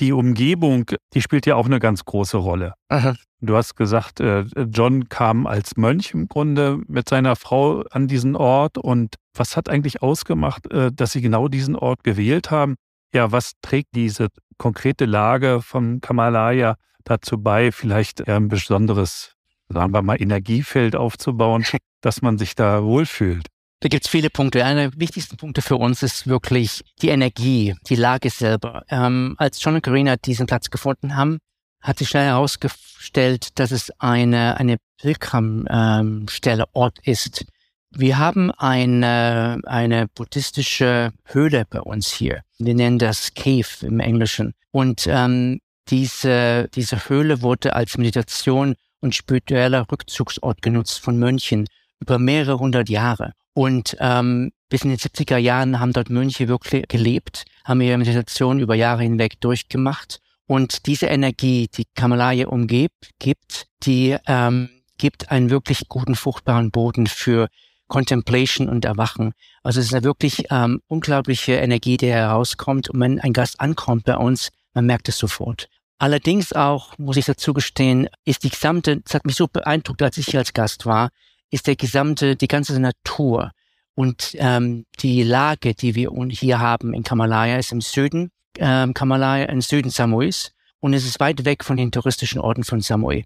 Die 0.00 0.12
Umgebung, 0.12 0.86
die 1.14 1.22
spielt 1.22 1.46
ja 1.46 1.54
auch 1.54 1.66
eine 1.66 1.78
ganz 1.78 2.04
große 2.04 2.36
Rolle. 2.36 2.74
Aha. 2.88 3.14
Du 3.40 3.54
hast 3.54 3.76
gesagt, 3.76 4.18
äh, 4.18 4.40
John 4.72 5.08
kam 5.08 5.46
als 5.46 5.76
Mönch 5.76 6.12
im 6.12 6.26
Grunde 6.26 6.80
mit 6.88 7.08
seiner 7.08 7.36
Frau 7.36 7.82
an 7.92 8.08
diesen 8.08 8.34
Ort. 8.34 8.76
Und 8.76 9.14
was 9.34 9.56
hat 9.56 9.68
eigentlich 9.68 10.02
ausgemacht, 10.02 10.68
äh, 10.72 10.90
dass 10.92 11.12
sie 11.12 11.20
genau 11.20 11.46
diesen 11.46 11.76
Ort 11.76 12.02
gewählt 12.02 12.50
haben? 12.50 12.74
Ja, 13.16 13.32
was 13.32 13.52
trägt 13.62 13.94
diese 13.94 14.28
konkrete 14.58 15.06
Lage 15.06 15.62
vom 15.62 16.02
Kamalaya 16.02 16.76
dazu 17.02 17.38
bei, 17.38 17.72
vielleicht 17.72 18.28
ein 18.28 18.48
besonderes, 18.48 19.32
sagen 19.70 19.94
wir 19.94 20.02
mal, 20.02 20.20
Energiefeld 20.20 20.94
aufzubauen, 20.94 21.64
dass 22.02 22.20
man 22.20 22.36
sich 22.36 22.54
da 22.56 22.84
wohlfühlt? 22.84 23.46
Da 23.80 23.88
gibt 23.88 24.04
es 24.04 24.10
viele 24.10 24.28
Punkte. 24.28 24.66
Einer 24.66 24.90
der 24.90 25.00
wichtigsten 25.00 25.38
Punkte 25.38 25.62
für 25.62 25.76
uns 25.76 26.02
ist 26.02 26.26
wirklich 26.26 26.82
die 27.00 27.08
Energie, 27.08 27.74
die 27.88 27.94
Lage 27.94 28.28
selber. 28.28 28.84
Ähm, 28.90 29.34
als 29.38 29.64
John 29.64 29.76
und 29.76 29.82
Karina 29.82 30.16
diesen 30.16 30.44
Platz 30.44 30.68
gefunden 30.68 31.16
haben, 31.16 31.38
hat 31.80 31.98
sich 31.98 32.10
schnell 32.10 32.26
herausgestellt, 32.26 33.58
dass 33.58 33.70
es 33.70 33.90
eine, 33.98 34.58
eine 34.58 34.76
Pilgrimstelle, 35.00 36.62
ähm, 36.62 36.68
Ort 36.74 36.98
ist. 37.02 37.46
Wir 37.90 38.18
haben 38.18 38.50
eine, 38.50 39.60
eine 39.64 40.08
buddhistische 40.08 41.12
Höhle 41.24 41.64
bei 41.68 41.80
uns 41.80 42.12
hier. 42.12 42.42
Wir 42.58 42.74
nennen 42.74 42.98
das 42.98 43.34
Cave 43.34 43.66
im 43.82 44.00
Englischen. 44.00 44.54
Und 44.70 45.06
ähm, 45.06 45.60
diese, 45.88 46.68
diese 46.74 47.08
Höhle 47.08 47.42
wurde 47.42 47.74
als 47.74 47.96
Meditation 47.96 48.74
und 49.00 49.14
spiritueller 49.14 49.86
Rückzugsort 49.90 50.62
genutzt 50.62 51.00
von 51.00 51.18
Mönchen 51.18 51.66
über 52.00 52.18
mehrere 52.18 52.58
hundert 52.58 52.88
Jahre. 52.88 53.32
Und 53.54 53.96
ähm, 54.00 54.52
bis 54.68 54.82
in 54.82 54.90
den 54.90 54.98
70er 54.98 55.38
Jahren 55.38 55.80
haben 55.80 55.92
dort 55.92 56.10
Mönche 56.10 56.48
wirklich 56.48 56.88
gelebt, 56.88 57.44
haben 57.64 57.80
ihre 57.80 57.98
Meditation 57.98 58.58
über 58.58 58.74
Jahre 58.74 59.02
hinweg 59.02 59.40
durchgemacht. 59.40 60.20
Und 60.46 60.86
diese 60.86 61.06
Energie, 61.06 61.68
die 61.74 61.86
Kamalaya 61.94 62.48
umgibt, 62.48 63.10
gibt, 63.18 63.66
die 63.84 64.16
ähm, 64.26 64.68
gibt 64.98 65.30
einen 65.30 65.50
wirklich 65.50 65.88
guten, 65.88 66.14
fruchtbaren 66.14 66.70
Boden 66.70 67.06
für 67.06 67.48
Contemplation 67.88 68.68
und 68.68 68.84
Erwachen. 68.84 69.32
Also 69.62 69.80
es 69.80 69.86
ist 69.86 69.94
eine 69.94 70.04
wirklich 70.04 70.46
ähm, 70.50 70.80
unglaubliche 70.88 71.54
Energie, 71.54 71.96
die 71.96 72.08
herauskommt. 72.08 72.90
Und 72.90 73.00
wenn 73.00 73.20
ein 73.20 73.32
Gast 73.32 73.60
ankommt 73.60 74.04
bei 74.04 74.16
uns, 74.16 74.50
man 74.74 74.86
merkt 74.86 75.08
es 75.08 75.18
sofort. 75.18 75.68
Allerdings 75.98 76.52
auch, 76.52 76.98
muss 76.98 77.16
ich 77.16 77.24
dazu 77.24 77.54
gestehen, 77.54 78.08
ist 78.24 78.44
die 78.44 78.50
gesamte, 78.50 79.02
es 79.04 79.14
hat 79.14 79.24
mich 79.24 79.36
so 79.36 79.48
beeindruckt, 79.48 80.02
als 80.02 80.18
ich 80.18 80.26
hier 80.26 80.40
als 80.40 80.52
Gast 80.52 80.84
war, 80.84 81.08
ist 81.50 81.66
der 81.66 81.76
gesamte, 81.76 82.36
die 82.36 82.48
ganze 82.48 82.78
Natur 82.78 83.52
und 83.94 84.36
ähm, 84.38 84.84
die 85.00 85.22
Lage, 85.22 85.74
die 85.74 85.94
wir 85.94 86.10
hier 86.30 86.58
haben 86.58 86.92
in 86.92 87.02
Kamalaya, 87.02 87.56
ist 87.56 87.72
im 87.72 87.80
Süden 87.80 88.30
ähm, 88.58 88.92
Kamalaya, 88.92 89.46
im 89.46 89.62
Süden 89.62 89.90
Samois 89.90 90.50
und 90.80 90.92
es 90.92 91.06
ist 91.06 91.20
weit 91.20 91.44
weg 91.44 91.64
von 91.64 91.76
den 91.76 91.90
touristischen 91.90 92.40
Orten 92.40 92.64
von 92.64 92.80
Samui. 92.80 93.24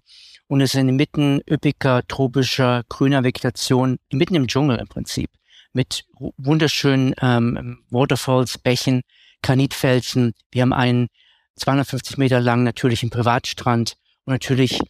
Und 0.51 0.59
es 0.59 0.73
ist 0.73 0.81
inmitten 0.81 1.39
üppiger, 1.49 2.05
tropischer, 2.09 2.83
grüner 2.89 3.23
Vegetation, 3.23 3.99
mitten 4.11 4.35
im 4.35 4.47
Dschungel 4.47 4.79
im 4.79 4.87
Prinzip, 4.89 5.29
mit 5.71 6.03
wunderschönen 6.35 7.13
ähm, 7.21 7.85
Waterfalls, 7.89 8.57
Bächen, 8.57 9.03
Granitfelsen. 9.41 10.33
Wir 10.51 10.63
haben 10.63 10.73
einen 10.73 11.07
250 11.55 12.17
Meter 12.17 12.41
langen 12.41 12.65
natürlichen 12.65 13.09
Privatstrand 13.09 13.93
und 14.25 14.33
natürlich 14.33 14.81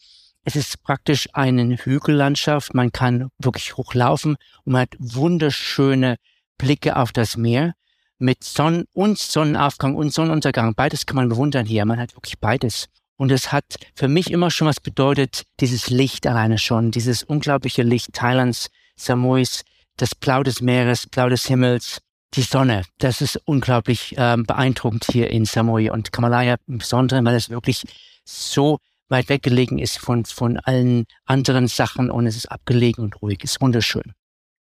es 0.45 0.55
ist 0.55 0.81
praktisch 0.81 1.29
eine 1.33 1.77
Hügellandschaft. 1.77 2.73
Man 2.73 2.91
kann 2.91 3.29
wirklich 3.37 3.77
hochlaufen 3.77 4.37
und 4.65 4.73
man 4.73 4.81
hat 4.81 4.95
wunderschöne 4.97 6.15
Blicke 6.57 6.95
auf 6.95 7.11
das 7.11 7.37
Meer 7.37 7.75
mit 8.17 8.43
Sonnen- 8.43 8.87
und 8.93 9.19
Sonnenaufgang 9.19 9.93
und 9.93 10.11
Sonnenuntergang. 10.11 10.73
Beides 10.73 11.05
kann 11.05 11.17
man 11.17 11.29
bewundern 11.29 11.67
hier. 11.67 11.85
Man 11.85 11.99
hat 11.99 12.15
wirklich 12.15 12.39
beides. 12.39 12.89
Und 13.21 13.31
es 13.31 13.51
hat 13.51 13.75
für 13.93 14.07
mich 14.07 14.31
immer 14.31 14.49
schon 14.49 14.67
was 14.67 14.79
bedeutet, 14.79 15.43
dieses 15.59 15.91
Licht 15.91 16.25
alleine 16.25 16.57
schon, 16.57 16.89
dieses 16.89 17.21
unglaubliche 17.21 17.83
Licht 17.83 18.13
Thailands, 18.13 18.71
Samois, 18.95 19.61
das 19.95 20.15
Blau 20.15 20.41
des 20.41 20.59
Meeres, 20.59 21.05
Blau 21.05 21.29
des 21.29 21.45
Himmels, 21.45 21.99
die 22.33 22.41
Sonne. 22.41 22.81
Das 22.97 23.21
ist 23.21 23.39
unglaublich 23.45 24.15
ähm, 24.17 24.45
beeindruckend 24.45 25.05
hier 25.11 25.29
in 25.29 25.45
Samui 25.45 25.91
und 25.91 26.11
Kamalaya 26.11 26.55
im 26.67 26.79
Besonderen, 26.79 27.23
weil 27.23 27.35
es 27.35 27.51
wirklich 27.51 27.83
so 28.25 28.79
weit 29.07 29.29
weggelegen 29.29 29.77
ist 29.77 29.99
von, 29.99 30.25
von 30.25 30.57
allen 30.57 31.05
anderen 31.25 31.67
Sachen 31.67 32.09
und 32.09 32.25
es 32.25 32.35
ist 32.35 32.51
abgelegen 32.51 33.03
und 33.03 33.21
ruhig. 33.21 33.43
Ist 33.43 33.61
wunderschön. 33.61 34.13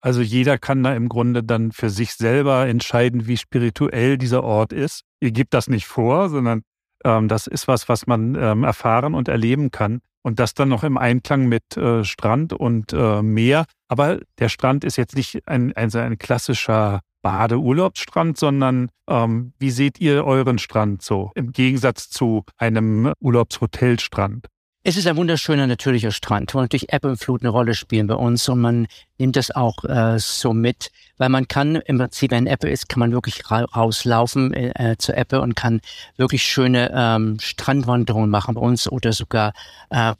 Also 0.01 0.21
jeder 0.21 0.59
kann 0.59 0.83
da 0.83 0.97
im 0.97 1.09
Grunde 1.09 1.45
dann 1.45 1.71
für 1.71 1.91
sich 1.91 2.15
selber 2.15 2.67
entscheiden, 2.67 3.29
wie 3.29 3.37
spirituell 3.37 4.19
dieser 4.19 4.43
Ort 4.43 4.73
ist. 4.73 5.05
Ihr 5.21 5.31
gebt 5.31 5.55
das 5.55 5.69
nicht 5.69 5.87
vor, 5.87 6.29
sondern 6.29 6.65
ähm, 7.05 7.29
das 7.29 7.47
ist 7.47 7.69
was, 7.69 7.89
was 7.89 8.07
man 8.07 8.35
ähm, 8.35 8.65
erfahren 8.65 9.15
und 9.15 9.29
erleben 9.29 9.71
kann. 9.71 10.01
Und 10.25 10.39
das 10.39 10.55
dann 10.55 10.69
noch 10.69 10.85
im 10.85 10.97
Einklang 10.97 11.47
mit 11.47 11.77
äh, 11.77 12.05
Strand 12.05 12.53
und 12.53 12.93
äh, 12.93 13.23
Meer. 13.23 13.65
Aber 13.89 14.21
der 14.39 14.49
Strand 14.49 14.85
ist 14.85 14.97
jetzt 14.97 15.17
nicht 15.17 15.47
ein, 15.49 15.73
ein, 15.73 15.93
ein 15.95 16.19
klassischer 16.19 17.01
Badeurlaubsstrand, 17.23 18.37
sondern 18.37 18.89
ähm, 19.09 19.53
wie 19.59 19.71
seht 19.71 20.01
ihr 20.01 20.25
euren 20.25 20.59
Strand 20.59 21.03
so 21.03 21.31
im 21.35 21.53
Gegensatz 21.53 22.11
zu 22.11 22.45
einem 22.57 23.13
Urlaubshotelstrand? 23.21 24.47
Es 24.85 24.97
ist 24.97 25.07
ein 25.07 25.17
wunderschöner, 25.17 25.69
natürlicher 25.69 26.11
Strand, 26.11 26.53
wo 26.55 26.61
natürlich 26.61 26.93
Ebbe 26.93 27.07
und 27.07 27.17
Flut 27.17 27.43
eine 27.43 27.51
Rolle 27.51 27.75
spielen 27.75 28.09
bei 28.09 28.17
uns 28.17 28.49
und 28.49 28.61
man 28.61 28.89
nimmt 29.17 29.37
das 29.37 29.53
auch 29.53 29.85
äh, 29.85 30.19
so 30.19 30.53
mit, 30.53 30.91
weil 31.19 31.29
man 31.29 31.47
kann 31.47 31.77
im 31.77 31.99
Prinzip, 31.99 32.33
wenn 32.33 32.49
Ebbe 32.49 32.69
ist, 32.69 32.89
kann 32.89 32.99
man 32.99 33.13
wirklich 33.13 33.49
ra 33.49 33.63
rauslaufen 33.63 34.53
äh, 34.53 34.97
zur 34.99 35.17
Ebbe 35.17 35.41
und 35.41 35.55
kann 35.55 35.81
wirklich 36.17 36.43
schöne 36.43 36.91
ähm, 36.93 37.39
Strandwanderungen 37.39 38.29
machen 38.29 38.57
bei 38.57 38.61
uns 38.61 38.91
oder 38.91 39.13
sogar 39.13 39.53
äh, 39.91 40.15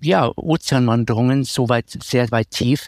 ja, 0.00 0.30
Ozeanwanderungen, 0.36 1.42
so 1.42 1.68
weit, 1.68 1.90
sehr 1.90 2.30
weit 2.30 2.50
tief. 2.50 2.86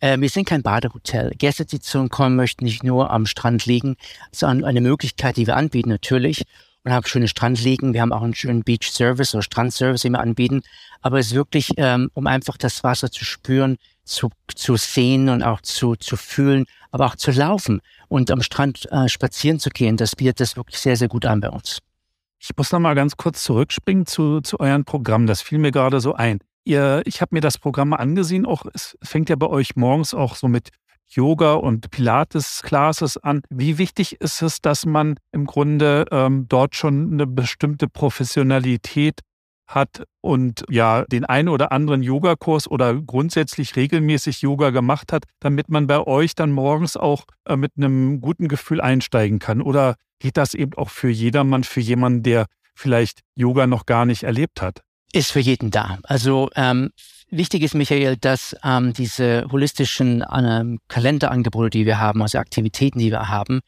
Äh, 0.00 0.18
wir 0.18 0.28
sind 0.28 0.48
kein 0.48 0.64
Badehotel. 0.64 1.30
Gäste, 1.38 1.64
die 1.64 1.78
zu 1.78 2.00
uns 2.00 2.10
kommen, 2.10 2.34
möchten 2.34 2.64
nicht 2.64 2.82
nur 2.82 3.12
am 3.12 3.26
Strand 3.26 3.66
liegen, 3.66 3.94
sondern 4.32 4.68
eine 4.68 4.80
Möglichkeit, 4.80 5.36
die 5.36 5.46
wir 5.46 5.56
anbieten 5.56 5.90
natürlich. 5.90 6.42
Und 6.86 6.92
haben 6.92 7.04
schöne 7.04 7.26
Strandliegen. 7.26 7.94
Wir 7.94 8.00
haben 8.00 8.12
auch 8.12 8.22
einen 8.22 8.32
schönen 8.32 8.62
Beach 8.62 8.88
Service 8.92 9.34
oder 9.34 9.42
Strandservice, 9.42 10.02
den 10.02 10.12
wir 10.12 10.20
anbieten. 10.20 10.62
Aber 11.02 11.18
es 11.18 11.26
ist 11.26 11.34
wirklich, 11.34 11.72
ähm, 11.78 12.12
um 12.14 12.28
einfach 12.28 12.56
das 12.56 12.84
Wasser 12.84 13.10
zu 13.10 13.24
spüren, 13.24 13.76
zu, 14.04 14.30
zu 14.54 14.76
sehen 14.76 15.28
und 15.28 15.42
auch 15.42 15.60
zu, 15.62 15.96
zu 15.96 16.16
fühlen, 16.16 16.64
aber 16.92 17.06
auch 17.06 17.16
zu 17.16 17.32
laufen 17.32 17.80
und 18.06 18.30
am 18.30 18.40
Strand 18.40 18.86
äh, 18.92 19.08
spazieren 19.08 19.58
zu 19.58 19.70
gehen. 19.70 19.96
Das 19.96 20.14
bietet 20.14 20.38
das 20.38 20.56
wirklich 20.56 20.78
sehr, 20.78 20.96
sehr 20.96 21.08
gut 21.08 21.26
an 21.26 21.40
bei 21.40 21.50
uns. 21.50 21.80
Ich 22.38 22.50
muss 22.56 22.70
noch 22.70 22.78
mal 22.78 22.94
ganz 22.94 23.16
kurz 23.16 23.42
zurückspringen 23.42 24.06
zu, 24.06 24.40
zu 24.40 24.60
euren 24.60 24.84
Programm. 24.84 25.26
Das 25.26 25.42
fiel 25.42 25.58
mir 25.58 25.72
gerade 25.72 26.00
so 26.00 26.14
ein. 26.14 26.38
Ihr, 26.62 27.02
ich 27.04 27.20
habe 27.20 27.34
mir 27.34 27.40
das 27.40 27.58
Programm 27.58 27.94
angesehen. 27.94 28.46
Auch 28.46 28.64
es 28.72 28.96
fängt 29.02 29.28
ja 29.28 29.34
bei 29.34 29.48
euch 29.48 29.74
morgens 29.74 30.14
auch 30.14 30.36
so 30.36 30.46
mit 30.46 30.70
Yoga 31.08 31.54
und 31.54 31.90
Pilates-Classes 31.90 33.18
an. 33.18 33.42
Wie 33.48 33.78
wichtig 33.78 34.20
ist 34.20 34.42
es, 34.42 34.60
dass 34.60 34.86
man 34.86 35.16
im 35.32 35.46
Grunde 35.46 36.06
ähm, 36.10 36.46
dort 36.48 36.74
schon 36.74 37.12
eine 37.12 37.26
bestimmte 37.26 37.88
Professionalität 37.88 39.20
hat 39.66 40.04
und 40.20 40.64
ja 40.70 41.04
den 41.06 41.24
einen 41.24 41.48
oder 41.48 41.72
anderen 41.72 42.02
Yogakurs 42.02 42.70
oder 42.70 42.94
grundsätzlich 42.94 43.74
regelmäßig 43.74 44.42
Yoga 44.42 44.70
gemacht 44.70 45.12
hat, 45.12 45.24
damit 45.40 45.68
man 45.68 45.86
bei 45.86 45.98
euch 46.06 46.34
dann 46.34 46.52
morgens 46.52 46.96
auch 46.96 47.24
äh, 47.46 47.56
mit 47.56 47.72
einem 47.76 48.20
guten 48.20 48.48
Gefühl 48.48 48.80
einsteigen 48.80 49.38
kann? 49.38 49.60
Oder 49.60 49.96
geht 50.20 50.36
das 50.36 50.54
eben 50.54 50.74
auch 50.74 50.90
für 50.90 51.08
jedermann, 51.08 51.64
für 51.64 51.80
jemanden, 51.80 52.22
der 52.22 52.46
vielleicht 52.74 53.20
Yoga 53.34 53.66
noch 53.66 53.86
gar 53.86 54.06
nicht 54.06 54.22
erlebt 54.22 54.62
hat? 54.62 54.82
ist 55.16 55.32
für 55.32 55.40
jeden 55.40 55.70
da. 55.70 55.98
Also 56.02 56.50
ähm, 56.54 56.90
wichtig 57.30 57.62
ist, 57.62 57.74
Michael, 57.74 58.16
dass 58.16 58.56
ähm, 58.64 58.92
diese 58.92 59.46
holistischen 59.50 60.24
ähm, 60.32 60.78
Kalenderangebote, 60.88 61.70
die 61.70 61.86
wir 61.86 61.98
haben, 61.98 62.22
also 62.22 62.38
Aktivitäten, 62.38 62.98
die 62.98 63.10
wir 63.10 63.28
haben, 63.28 63.60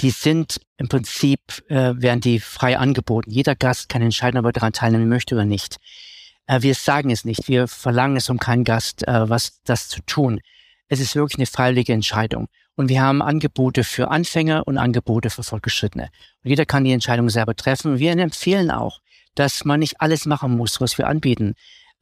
die 0.00 0.10
sind 0.10 0.60
im 0.76 0.88
Prinzip, 0.88 1.40
äh, 1.68 1.92
werden 1.96 2.20
die 2.20 2.40
frei 2.40 2.78
angeboten. 2.78 3.30
Jeder 3.30 3.54
Gast 3.54 3.88
kann 3.88 4.02
entscheiden, 4.02 4.38
ob 4.38 4.46
er 4.46 4.52
daran 4.52 4.72
teilnehmen 4.72 5.08
möchte 5.08 5.34
oder 5.34 5.44
nicht. 5.44 5.76
Äh, 6.46 6.62
wir 6.62 6.74
sagen 6.74 7.10
es 7.10 7.24
nicht, 7.24 7.48
wir 7.48 7.68
verlangen 7.68 8.16
es 8.16 8.28
um 8.28 8.38
keinen 8.38 8.64
Gast, 8.64 9.06
äh, 9.06 9.28
was 9.28 9.62
das 9.64 9.88
zu 9.88 10.00
tun. 10.02 10.40
Es 10.88 11.00
ist 11.00 11.14
wirklich 11.14 11.38
eine 11.38 11.46
freiwillige 11.46 11.92
Entscheidung. 11.92 12.48
Und 12.76 12.88
wir 12.88 13.00
haben 13.02 13.22
Angebote 13.22 13.84
für 13.84 14.10
Anfänger 14.10 14.66
und 14.66 14.78
Angebote 14.78 15.30
für 15.30 15.44
Fortgeschrittene. 15.44 16.08
Und 16.42 16.50
jeder 16.50 16.66
kann 16.66 16.84
die 16.84 16.92
Entscheidung 16.92 17.30
selber 17.30 17.54
treffen. 17.54 17.98
Wir 17.98 18.12
empfehlen 18.12 18.70
auch, 18.70 19.00
dass 19.36 19.64
man 19.64 19.80
nicht 19.80 20.00
alles 20.00 20.26
machen 20.26 20.56
muss, 20.56 20.80
was 20.80 20.98
wir 20.98 21.06
anbieten. 21.06 21.54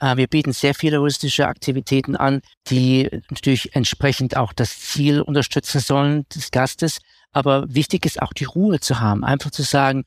Äh, 0.03 0.17
wir 0.17 0.27
bieten 0.27 0.53
sehr 0.53 0.75
viele 0.75 1.01
holistische 1.01 1.47
Aktivitäten 1.47 2.17
an, 2.17 2.43
die 2.69 3.09
natürlich 3.31 3.75
entsprechend 3.75 4.37
auch 4.37 4.53
das 4.53 4.79
Ziel 4.81 5.23
unterstützen 5.23 5.81
sollen 5.81 6.27
des 6.35 6.51
Gastes. 6.51 6.99
Aber 7.31 7.73
wichtig 7.73 8.05
ist 8.05 8.21
auch 8.21 8.33
die 8.35 8.45
Ruhe 8.45 8.81
zu 8.81 9.01
haben, 9.01 9.25
einfach 9.25 9.51
zu 9.51 9.63
sagen, 9.63 10.05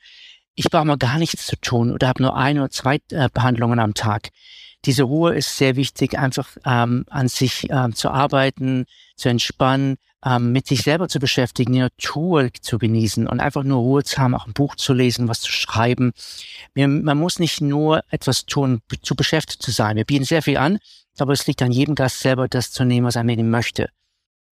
ich 0.53 0.69
brauche 0.69 0.85
mal 0.85 0.97
gar 0.97 1.17
nichts 1.17 1.47
zu 1.47 1.55
tun 1.55 1.91
oder 1.91 2.07
habe 2.07 2.21
nur 2.21 2.35
ein 2.35 2.59
oder 2.59 2.69
zwei 2.69 2.99
äh, 3.09 3.29
Behandlungen 3.33 3.79
am 3.79 3.93
Tag. 3.93 4.29
Diese 4.85 5.03
Ruhe 5.03 5.33
ist 5.33 5.57
sehr 5.57 5.75
wichtig, 5.75 6.19
einfach 6.19 6.49
ähm, 6.65 7.05
an 7.09 7.27
sich 7.27 7.67
ähm, 7.71 7.95
zu 7.95 8.11
arbeiten, 8.11 8.85
zu 9.15 9.29
entspannen, 9.29 9.95
ähm, 10.25 10.51
mit 10.51 10.67
sich 10.67 10.81
selber 10.81 11.07
zu 11.07 11.19
beschäftigen, 11.19 11.73
die 11.73 11.79
Natur 11.79 12.49
zu 12.59 12.79
genießen 12.79 13.27
und 13.27 13.39
einfach 13.39 13.63
nur 13.63 13.77
Ruhe 13.77 14.03
zu 14.03 14.17
haben, 14.17 14.33
auch 14.33 14.47
ein 14.47 14.53
Buch 14.53 14.75
zu 14.75 14.93
lesen, 14.93 15.27
was 15.27 15.41
zu 15.41 15.51
schreiben. 15.51 16.13
Wir, 16.73 16.87
man 16.87 17.17
muss 17.17 17.39
nicht 17.39 17.61
nur 17.61 18.03
etwas 18.09 18.45
tun, 18.45 18.81
zu 19.01 19.15
beschäftigt 19.15 19.61
zu 19.61 19.71
sein. 19.71 19.95
Wir 19.95 20.05
bieten 20.05 20.25
sehr 20.25 20.41
viel 20.41 20.57
an, 20.57 20.79
aber 21.19 21.33
es 21.33 21.45
liegt 21.47 21.61
an 21.61 21.71
jedem 21.71 21.95
Gast 21.95 22.19
selber, 22.19 22.47
das 22.47 22.71
zu 22.71 22.83
nehmen, 22.83 23.05
was 23.05 23.15
er 23.15 23.23
mitnehmen 23.23 23.51
möchte. 23.51 23.89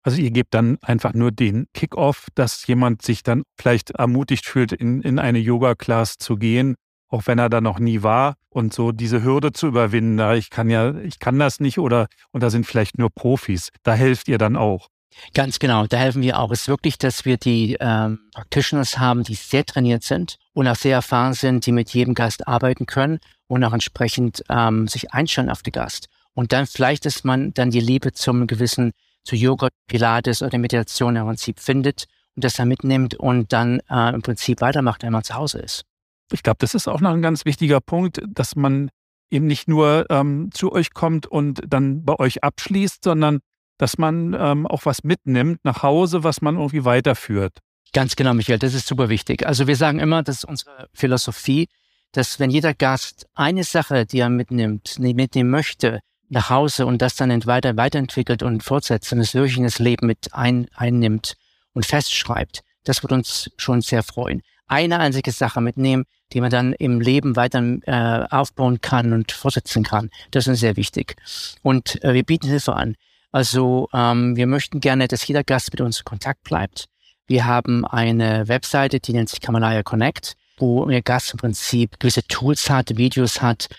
Also 0.04 0.22
ihr 0.22 0.32
gebt 0.32 0.54
dann 0.54 0.78
einfach 0.82 1.14
nur 1.14 1.32
den 1.32 1.68
Kick-off, 1.74 2.28
dass 2.36 2.68
jemand 2.68 3.02
sich 3.02 3.24
dann 3.24 3.44
vielleicht 3.58 3.92
ermutigt 3.92 4.46
fühlt, 4.46 4.74
in, 4.74 5.02
in 5.02 5.18
eine 5.18 5.40
Yoga-Class 5.40 6.18
zu 6.18 6.36
gehen, 6.36 6.76
auch 7.08 7.26
wenn 7.26 7.40
er 7.40 7.50
da 7.50 7.62
noch 7.62 7.80
nie 7.80 8.04
war 8.04 8.36
und 8.50 8.74
so 8.74 8.92
diese 8.92 9.24
Hürde 9.24 9.54
zu 9.54 9.68
überwinden. 9.68 10.20
Ich 10.34 10.50
kann 10.50 10.70
ja, 10.70 10.94
ich 10.96 11.20
kann 11.20 11.40
das 11.40 11.62
nicht 11.62 11.80
oder 11.80 12.08
und 12.32 12.44
da 12.44 12.50
sind 12.50 12.66
vielleicht 12.66 12.98
nur 12.98 13.10
Profis. 13.10 13.70
Da 13.84 13.94
helft 13.94 14.28
ihr 14.28 14.38
dann 14.38 14.58
auch. 14.58 14.90
Ganz 15.34 15.60
genau, 15.60 15.88
da 15.88 15.98
helfen 15.98 16.22
wir 16.22 16.40
auch. 16.40 16.52
Es 16.52 16.62
ist 16.62 16.68
wirklich, 16.68 16.98
dass 16.98 17.26
wir 17.26 17.38
die 17.38 17.78
ähm, 17.80 18.20
Practitioners 18.34 18.98
haben, 19.00 19.24
die 19.24 19.36
sehr 19.36 19.66
trainiert 19.66 20.04
sind 20.04 20.38
und 20.54 20.68
auch 20.68 20.76
sehr 20.76 20.96
erfahren 20.96 21.34
sind, 21.34 21.66
die 21.66 21.72
mit 21.72 21.94
jedem 21.94 22.14
Gast 22.14 22.48
arbeiten 22.48 22.86
können 22.86 23.20
und 23.48 23.64
auch 23.64 23.74
entsprechend 23.74 24.44
ähm, 24.50 24.88
sich 24.88 25.14
einstellen 25.14 25.50
auf 25.50 25.64
den 25.64 25.72
Gast. 25.72 26.08
Und 26.34 26.52
dann 26.52 26.66
vielleicht, 26.66 27.06
dass 27.06 27.24
man 27.24 27.54
dann 27.54 27.72
die 27.72 27.80
Liebe 27.80 28.12
zum 28.12 28.48
gewissen 28.48 28.92
zu 29.24 29.36
Yoga, 29.36 29.70
Pilates 29.88 30.42
oder 30.42 30.58
Meditation 30.58 31.16
im 31.16 31.26
Prinzip 31.26 31.60
findet 31.60 32.06
und 32.36 32.44
das 32.44 32.56
dann 32.56 32.68
mitnimmt 32.68 33.16
und 33.16 33.54
dann 33.54 33.80
äh, 33.90 34.14
im 34.14 34.22
Prinzip 34.22 34.62
weitermacht, 34.62 35.04
wenn 35.04 35.14
man 35.14 35.24
zu 35.24 35.36
Hause 35.36 35.60
ist. 35.60 35.84
Ich 36.32 36.44
glaube, 36.44 36.58
das 36.60 36.74
ist 36.74 36.88
auch 36.88 37.00
noch 37.00 37.12
ein 37.12 37.22
ganz 37.22 37.46
wichtiger 37.46 37.80
Punkt, 37.80 38.22
dass 38.28 38.56
man 38.56 38.90
eben 39.30 39.46
nicht 39.48 39.68
nur 39.68 40.06
ähm, 40.10 40.50
zu 40.54 40.72
euch 40.72 40.94
kommt 40.94 41.28
und 41.28 41.62
dann 41.68 42.04
bei 42.04 42.18
euch 42.20 42.44
abschließt, 42.44 43.04
sondern 43.04 43.40
dass 43.78 43.98
man 43.98 44.36
ähm, 44.38 44.68
auch 44.68 44.86
was 44.86 45.04
mitnimmt 45.04 45.64
nach 45.64 45.84
Hause, 45.84 46.24
was 46.24 46.42
man 46.42 46.56
irgendwie 46.56 46.86
weiterführt. 46.86 47.60
Ganz 47.94 48.16
genau, 48.16 48.34
Michael, 48.34 48.60
das 48.60 48.74
ist 48.74 48.88
super 48.88 49.10
wichtig. 49.10 49.46
Also 49.46 49.68
wir 49.68 49.76
sagen 49.76 50.00
immer, 50.00 50.24
das 50.24 50.38
ist 50.38 50.46
unsere 50.46 50.88
Philosophie, 50.94 51.68
dass 52.12 52.40
wenn 52.40 52.50
jeder 52.50 52.74
Gast 52.74 53.28
eine 53.36 53.64
Sache, 53.64 54.06
die 54.06 54.20
er 54.20 54.30
mitnimmt, 54.30 55.00
mitnehmen 55.00 55.50
möchte, 55.50 56.00
nach 56.30 56.50
Hause 56.50 56.86
und 56.86 57.02
das 57.02 57.16
dann 57.16 57.46
weiter, 57.46 57.78
weiterentwickelt 57.78 58.44
und 58.44 58.64
fortsetzt 58.64 59.14
und 59.14 59.20
es 59.20 59.34
wirklich 59.34 59.58
in 59.58 59.64
das 59.64 59.80
Leben 59.80 60.08
mit 60.08 60.34
ein, 60.34 60.68
einnimmt 60.76 61.36
und 61.74 61.86
festschreibt. 61.86 62.62
Das 62.84 63.04
wird 63.04 63.12
uns 63.12 63.52
schon 63.58 63.82
sehr 63.82 64.04
freuen. 64.04 64.42
Eine 64.68 65.00
einzige 65.00 65.32
Sache 65.32 65.62
mitnehmen, 65.62 66.06
die 66.32 66.42
man 66.42 66.50
dann 66.50 66.74
im 66.74 67.00
Leben 67.00 67.36
weiter 67.36 67.62
äh, 67.86 68.26
aufbauen 68.30 68.82
kann 68.82 69.14
und 69.14 69.32
fortsetzen 69.32 69.84
kann. 69.84 70.10
Das 70.32 70.48
ist 70.48 70.60
sehr 70.60 70.78
wichtig. 70.78 71.16
Und 71.62 72.04
äh, 72.04 72.14
wir 72.14 72.24
bieten 72.24 72.48
Hilfe 72.48 72.74
an. 72.74 72.96
Also 73.34 73.90
ähm, 73.94 74.36
wir 74.36 74.46
möchten 74.46 74.80
gerne, 74.80 75.08
dass 75.08 75.28
jeder 75.28 75.44
Gast 75.44 75.74
mit 75.74 75.82
uns 75.82 75.98
in 75.98 76.06
Kontakt 76.06 76.44
bleibt. 76.44 76.86
Wir 77.26 77.46
haben 77.46 77.84
eine 77.84 78.48
Webseite, 78.48 79.00
die 79.00 79.12
nennt 79.12 79.30
sich 79.30 79.42
Kamalaya 79.42 79.82
Connect, 79.82 80.36
wo 80.58 80.86
der 80.86 81.02
Gast 81.02 81.32
im 81.32 81.40
Prinzip 81.40 82.00
gewisse 82.00 82.22
Tools 82.28 82.70
hat, 82.70 82.96
Videos 82.96 83.42
hat 83.42 83.70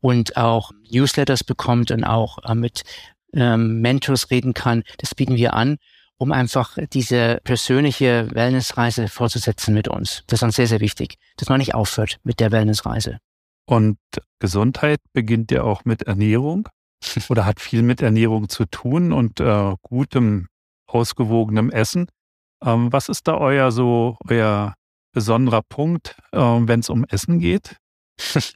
und 0.00 0.38
auch 0.38 0.72
Newsletters 0.90 1.44
bekommt 1.44 1.90
und 1.90 2.04
auch 2.04 2.38
äh, 2.44 2.54
mit 2.54 2.84
ähm, 3.34 3.82
Mentors 3.82 4.30
reden 4.30 4.54
kann. 4.54 4.82
Das 4.96 5.14
bieten 5.14 5.36
wir 5.36 5.52
an, 5.52 5.76
um 6.16 6.32
einfach 6.32 6.78
diese 6.94 7.38
persönliche 7.44 8.28
Wellnessreise 8.32 9.08
fortzusetzen 9.08 9.74
mit 9.74 9.88
uns. 9.88 10.24
Das 10.26 10.38
ist 10.38 10.42
uns 10.42 10.56
sehr, 10.56 10.66
sehr 10.66 10.80
wichtig, 10.80 11.18
dass 11.36 11.50
man 11.50 11.58
nicht 11.58 11.74
aufhört 11.74 12.18
mit 12.24 12.40
der 12.40 12.50
Wellnessreise. 12.50 13.18
Und 13.66 13.98
Gesundheit 14.38 15.00
beginnt 15.12 15.50
ja 15.50 15.64
auch 15.64 15.84
mit 15.84 16.04
Ernährung 16.04 16.66
oder 17.28 17.44
hat 17.44 17.60
viel 17.60 17.82
mit 17.82 18.02
Ernährung 18.02 18.48
zu 18.48 18.64
tun 18.66 19.12
und 19.12 19.40
äh, 19.40 19.74
gutem, 19.82 20.48
ausgewogenem 20.86 21.70
Essen. 21.70 22.06
Ähm, 22.64 22.92
was 22.92 23.08
ist 23.08 23.26
da 23.28 23.36
euer 23.36 23.72
so 23.72 24.16
euer 24.28 24.74
besonderer 25.12 25.62
Punkt, 25.62 26.16
äh, 26.32 26.38
wenn 26.38 26.80
es 26.80 26.90
um 26.90 27.04
Essen 27.04 27.38
geht? 27.38 27.76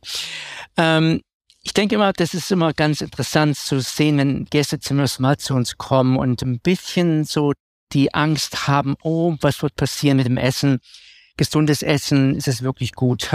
ähm, 0.76 1.20
ich 1.62 1.74
denke 1.74 1.96
immer, 1.96 2.12
das 2.12 2.32
ist 2.32 2.52
immer 2.52 2.72
ganz 2.72 3.00
interessant 3.00 3.56
zu 3.56 3.80
sehen, 3.80 4.18
wenn 4.18 4.44
Gäste 4.44 4.78
zum 4.78 5.00
ersten 5.00 5.22
Mal 5.22 5.36
zu 5.36 5.54
uns 5.54 5.76
kommen 5.76 6.16
und 6.16 6.42
ein 6.42 6.60
bisschen 6.60 7.24
so 7.24 7.52
die 7.92 8.14
Angst 8.14 8.68
haben, 8.68 8.94
oh, 9.02 9.36
was 9.40 9.62
wird 9.62 9.74
passieren 9.74 10.18
mit 10.18 10.26
dem 10.26 10.36
Essen? 10.36 10.78
Gesundes 11.36 11.82
Essen, 11.82 12.34
ist 12.34 12.48
es 12.48 12.62
wirklich 12.62 12.92
gut? 12.92 13.30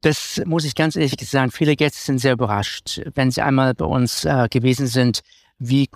Das 0.00 0.42
muss 0.44 0.64
ich 0.64 0.74
ganz 0.74 0.96
ehrlich 0.96 1.16
sagen. 1.28 1.50
Viele 1.50 1.76
Gäste 1.76 2.02
sind 2.02 2.18
sehr 2.18 2.34
überrascht, 2.34 3.00
wenn 3.14 3.30
sie 3.30 3.42
einmal 3.42 3.74
bei 3.74 3.84
uns 3.84 4.24
äh, 4.24 4.48
gewesen 4.50 4.86
sind, 4.86 5.22
wie 5.58 5.88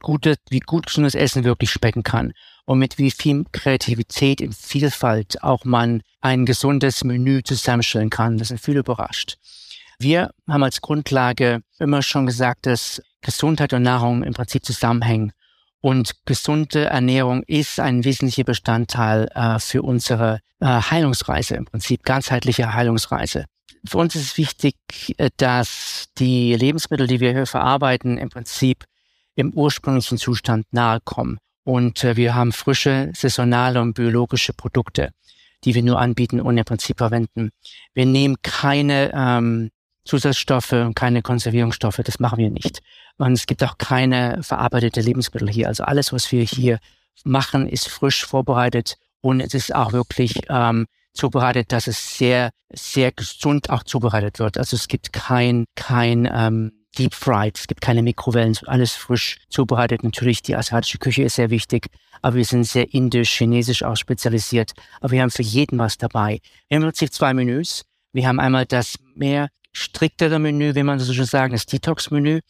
gute, 0.00 0.36
wie 0.50 0.60
gut 0.60 0.86
gesundes 0.86 1.14
Essen 1.14 1.44
wirklich 1.44 1.70
schmecken 1.70 2.02
kann 2.02 2.32
und 2.64 2.78
mit 2.78 2.98
wie 2.98 3.10
viel 3.10 3.44
Kreativität 3.52 4.40
und 4.40 4.54
Vielfalt 4.54 5.42
auch 5.42 5.64
man 5.64 6.02
ein 6.20 6.46
gesundes 6.46 7.02
Menü 7.04 7.42
zusammenstellen 7.42 8.10
kann. 8.10 8.38
Das 8.38 8.48
sind 8.48 8.60
viele 8.60 8.80
überrascht. 8.80 9.38
Wir 9.98 10.30
haben 10.48 10.62
als 10.62 10.80
Grundlage 10.80 11.62
immer 11.78 12.02
schon 12.02 12.26
gesagt, 12.26 12.66
dass 12.66 13.02
Gesundheit 13.20 13.72
und 13.72 13.82
Nahrung 13.82 14.22
im 14.22 14.32
Prinzip 14.32 14.64
zusammenhängen. 14.64 15.32
Und 15.80 16.26
gesunde 16.26 16.86
Ernährung 16.86 17.42
ist 17.44 17.80
ein 17.80 18.04
wesentlicher 18.04 18.44
Bestandteil 18.44 19.28
äh, 19.34 19.58
für 19.58 19.82
unsere 19.82 20.40
äh, 20.60 20.66
Heilungsreise, 20.66 21.54
im 21.54 21.64
Prinzip 21.64 22.02
ganzheitliche 22.02 22.74
Heilungsreise. 22.74 23.46
Für 23.86 23.98
uns 23.98 24.14
ist 24.14 24.22
es 24.24 24.36
wichtig, 24.36 24.74
äh, 25.16 25.30
dass 25.38 26.08
die 26.18 26.54
Lebensmittel, 26.54 27.06
die 27.06 27.20
wir 27.20 27.32
hier 27.32 27.46
verarbeiten, 27.46 28.18
im 28.18 28.28
Prinzip 28.28 28.84
im 29.36 29.54
ursprünglichen 29.54 30.18
Zustand 30.18 30.66
nahe 30.72 31.00
kommen. 31.02 31.38
Und 31.64 32.04
äh, 32.04 32.16
wir 32.16 32.34
haben 32.34 32.52
frische, 32.52 33.10
saisonale 33.14 33.80
und 33.80 33.94
biologische 33.94 34.52
Produkte, 34.52 35.10
die 35.64 35.74
wir 35.74 35.82
nur 35.82 35.98
anbieten 35.98 36.40
und 36.40 36.58
im 36.58 36.64
Prinzip 36.64 36.98
verwenden. 36.98 37.50
Wir 37.94 38.04
nehmen 38.04 38.36
keine 38.42 39.12
ähm, 39.14 39.70
Zusatzstoffe 40.04 40.72
und 40.72 40.94
keine 40.94 41.22
Konservierungsstoffe. 41.22 42.00
Das 42.04 42.18
machen 42.18 42.38
wir 42.38 42.50
nicht. 42.50 42.80
Und 43.18 43.32
es 43.32 43.46
gibt 43.46 43.62
auch 43.62 43.78
keine 43.78 44.42
verarbeitete 44.42 45.00
Lebensmittel 45.00 45.50
hier. 45.50 45.68
Also 45.68 45.84
alles, 45.84 46.12
was 46.12 46.32
wir 46.32 46.42
hier 46.42 46.78
machen, 47.24 47.68
ist 47.68 47.88
frisch 47.88 48.24
vorbereitet 48.24 48.96
und 49.20 49.40
es 49.40 49.54
ist 49.54 49.74
auch 49.74 49.92
wirklich 49.92 50.40
ähm, 50.48 50.86
zubereitet, 51.12 51.72
dass 51.72 51.86
es 51.86 52.16
sehr, 52.16 52.50
sehr 52.72 53.12
gesund 53.12 53.70
auch 53.70 53.82
zubereitet 53.82 54.38
wird. 54.38 54.56
Also 54.56 54.76
es 54.76 54.88
gibt 54.88 55.12
kein, 55.12 55.66
kein 55.74 56.28
ähm, 56.32 56.72
Deep 56.98 57.14
Fried, 57.14 57.58
es 57.58 57.66
gibt 57.66 57.80
keine 57.80 58.02
Mikrowellen, 58.02 58.56
alles 58.66 58.94
frisch 58.94 59.38
zubereitet. 59.48 60.02
Natürlich, 60.02 60.42
die 60.42 60.56
asiatische 60.56 60.98
Küche 60.98 61.22
ist 61.22 61.36
sehr 61.36 61.50
wichtig, 61.50 61.88
aber 62.22 62.36
wir 62.36 62.44
sind 62.44 62.64
sehr 62.64 62.92
indisch, 62.92 63.36
chinesisch 63.36 63.82
auch 63.82 63.96
spezialisiert. 63.96 64.72
Aber 65.00 65.12
wir 65.12 65.22
haben 65.22 65.30
für 65.30 65.42
jeden 65.42 65.78
was 65.78 65.98
dabei. 65.98 66.40
Wir 66.68 66.76
haben 66.76 66.82
im 66.82 66.88
Prinzip 66.88 67.12
zwei 67.12 67.32
Menüs. 67.32 67.84
Wir 68.12 68.26
haben 68.26 68.40
einmal 68.40 68.66
das 68.66 68.96
mehr 69.14 69.50
striktere 69.72 70.38
Menü, 70.38 70.74
wie 70.74 70.82
man 70.82 70.98
so 70.98 71.12
schon 71.12 71.24
sagen, 71.24 71.52
das 71.52 71.66
Detox-Menü, 71.66 72.40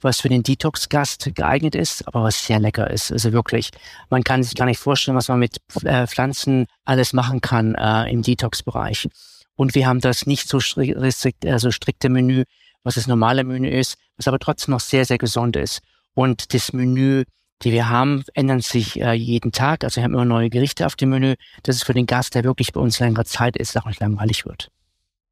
was 0.00 0.20
für 0.20 0.28
den 0.28 0.42
Detox-Gast 0.42 1.30
geeignet 1.34 1.74
ist, 1.74 2.06
aber 2.06 2.22
was 2.22 2.44
sehr 2.44 2.60
lecker 2.60 2.90
ist. 2.90 3.10
Also 3.10 3.32
wirklich, 3.32 3.70
man 4.10 4.22
kann 4.22 4.42
sich 4.42 4.54
gar 4.54 4.66
nicht 4.66 4.78
vorstellen, 4.78 5.16
was 5.16 5.28
man 5.28 5.40
mit 5.40 5.58
äh, 5.84 6.06
Pflanzen 6.06 6.66
alles 6.84 7.12
machen 7.12 7.40
kann 7.40 7.74
äh, 7.74 8.10
im 8.10 8.22
Detox-Bereich. 8.22 9.08
Und 9.56 9.74
wir 9.74 9.86
haben 9.86 10.00
das 10.00 10.26
nicht 10.26 10.48
so 10.48 10.60
strikt, 10.60 10.96
also 11.44 11.70
strikte 11.72 12.08
Menü, 12.08 12.44
was 12.84 12.94
das 12.94 13.08
normale 13.08 13.42
Menü 13.42 13.68
ist, 13.68 13.96
was 14.16 14.28
aber 14.28 14.38
trotzdem 14.38 14.72
noch 14.72 14.80
sehr, 14.80 15.04
sehr 15.04 15.18
gesund 15.18 15.56
ist. 15.56 15.80
Und 16.14 16.54
das 16.54 16.72
Menü, 16.72 17.24
die 17.62 17.72
wir 17.72 17.88
haben, 17.88 18.22
ändern 18.34 18.60
sich 18.60 19.00
äh, 19.00 19.12
jeden 19.14 19.50
Tag. 19.50 19.82
Also 19.82 19.96
wir 19.96 20.04
haben 20.04 20.14
immer 20.14 20.24
neue 20.24 20.48
Gerichte 20.48 20.86
auf 20.86 20.94
dem 20.94 21.10
Menü. 21.10 21.34
Das 21.64 21.74
ist 21.74 21.84
für 21.84 21.94
den 21.94 22.06
Gast, 22.06 22.36
der 22.36 22.44
wirklich 22.44 22.72
bei 22.72 22.80
uns 22.80 23.00
längere 23.00 23.24
Zeit 23.24 23.56
ist, 23.56 23.76
auch 23.76 23.86
nicht 23.86 24.00
langweilig 24.00 24.46
wird. 24.46 24.70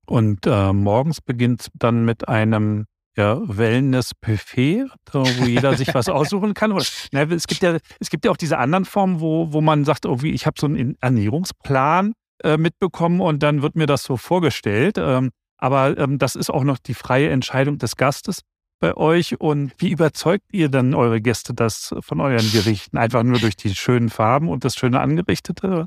Und 0.06 0.46
äh, 0.46 0.72
morgens 0.72 1.20
beginnt 1.20 1.68
dann 1.74 2.04
mit 2.04 2.28
einem 2.28 2.86
ja, 3.16 3.40
Wellness-Buffet, 3.44 4.86
wo 5.12 5.44
jeder 5.46 5.74
sich 5.76 5.94
was 5.94 6.08
aussuchen 6.08 6.54
kann. 6.54 6.72
Oder, 6.72 6.84
na, 7.12 7.22
es, 7.22 7.46
gibt 7.46 7.62
ja, 7.62 7.78
es 7.98 8.10
gibt 8.10 8.24
ja 8.24 8.30
auch 8.30 8.36
diese 8.36 8.58
anderen 8.58 8.84
Formen, 8.84 9.20
wo, 9.20 9.52
wo 9.52 9.60
man 9.60 9.84
sagt, 9.84 10.04
irgendwie, 10.04 10.32
ich 10.32 10.46
habe 10.46 10.60
so 10.60 10.66
einen 10.66 10.96
Ernährungsplan 11.00 12.12
äh, 12.44 12.56
mitbekommen 12.56 13.20
und 13.20 13.42
dann 13.42 13.62
wird 13.62 13.74
mir 13.74 13.86
das 13.86 14.04
so 14.04 14.16
vorgestellt. 14.16 14.96
Ähm, 14.98 15.30
aber 15.56 15.96
ähm, 15.96 16.18
das 16.18 16.36
ist 16.36 16.50
auch 16.50 16.64
noch 16.64 16.78
die 16.78 16.94
freie 16.94 17.30
Entscheidung 17.30 17.78
des 17.78 17.96
Gastes 17.96 18.42
bei 18.78 18.94
euch. 18.94 19.40
Und 19.40 19.72
wie 19.78 19.90
überzeugt 19.90 20.44
ihr 20.52 20.68
dann 20.68 20.94
eure 20.94 21.20
Gäste 21.20 21.54
das 21.54 21.94
von 22.00 22.20
euren 22.20 22.50
Gerichten? 22.52 22.98
Einfach 22.98 23.22
nur 23.22 23.38
durch 23.38 23.56
die 23.56 23.74
schönen 23.74 24.10
Farben 24.10 24.48
und 24.48 24.64
das 24.64 24.76
schöne 24.76 25.00
Angerichtete? 25.00 25.86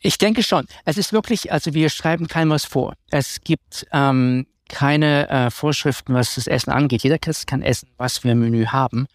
Ich 0.00 0.18
denke 0.18 0.42
schon. 0.42 0.66
Es 0.84 0.98
ist 0.98 1.12
wirklich, 1.12 1.52
also 1.52 1.74
wir 1.74 1.88
schreiben 1.88 2.28
keinem 2.28 2.50
was 2.50 2.64
vor. 2.64 2.94
Es 3.10 3.40
gibt 3.42 3.86
ähm, 3.92 4.46
keine 4.68 5.28
äh, 5.28 5.50
Vorschriften, 5.50 6.14
was 6.14 6.34
das 6.34 6.46
Essen 6.46 6.70
angeht. 6.70 7.02
Jeder 7.02 7.18
Gast 7.18 7.46
kann 7.46 7.62
essen, 7.62 7.88
was 7.96 8.24
wir 8.24 8.32
im 8.32 8.40
Menü 8.40 8.66
haben. 8.66 9.06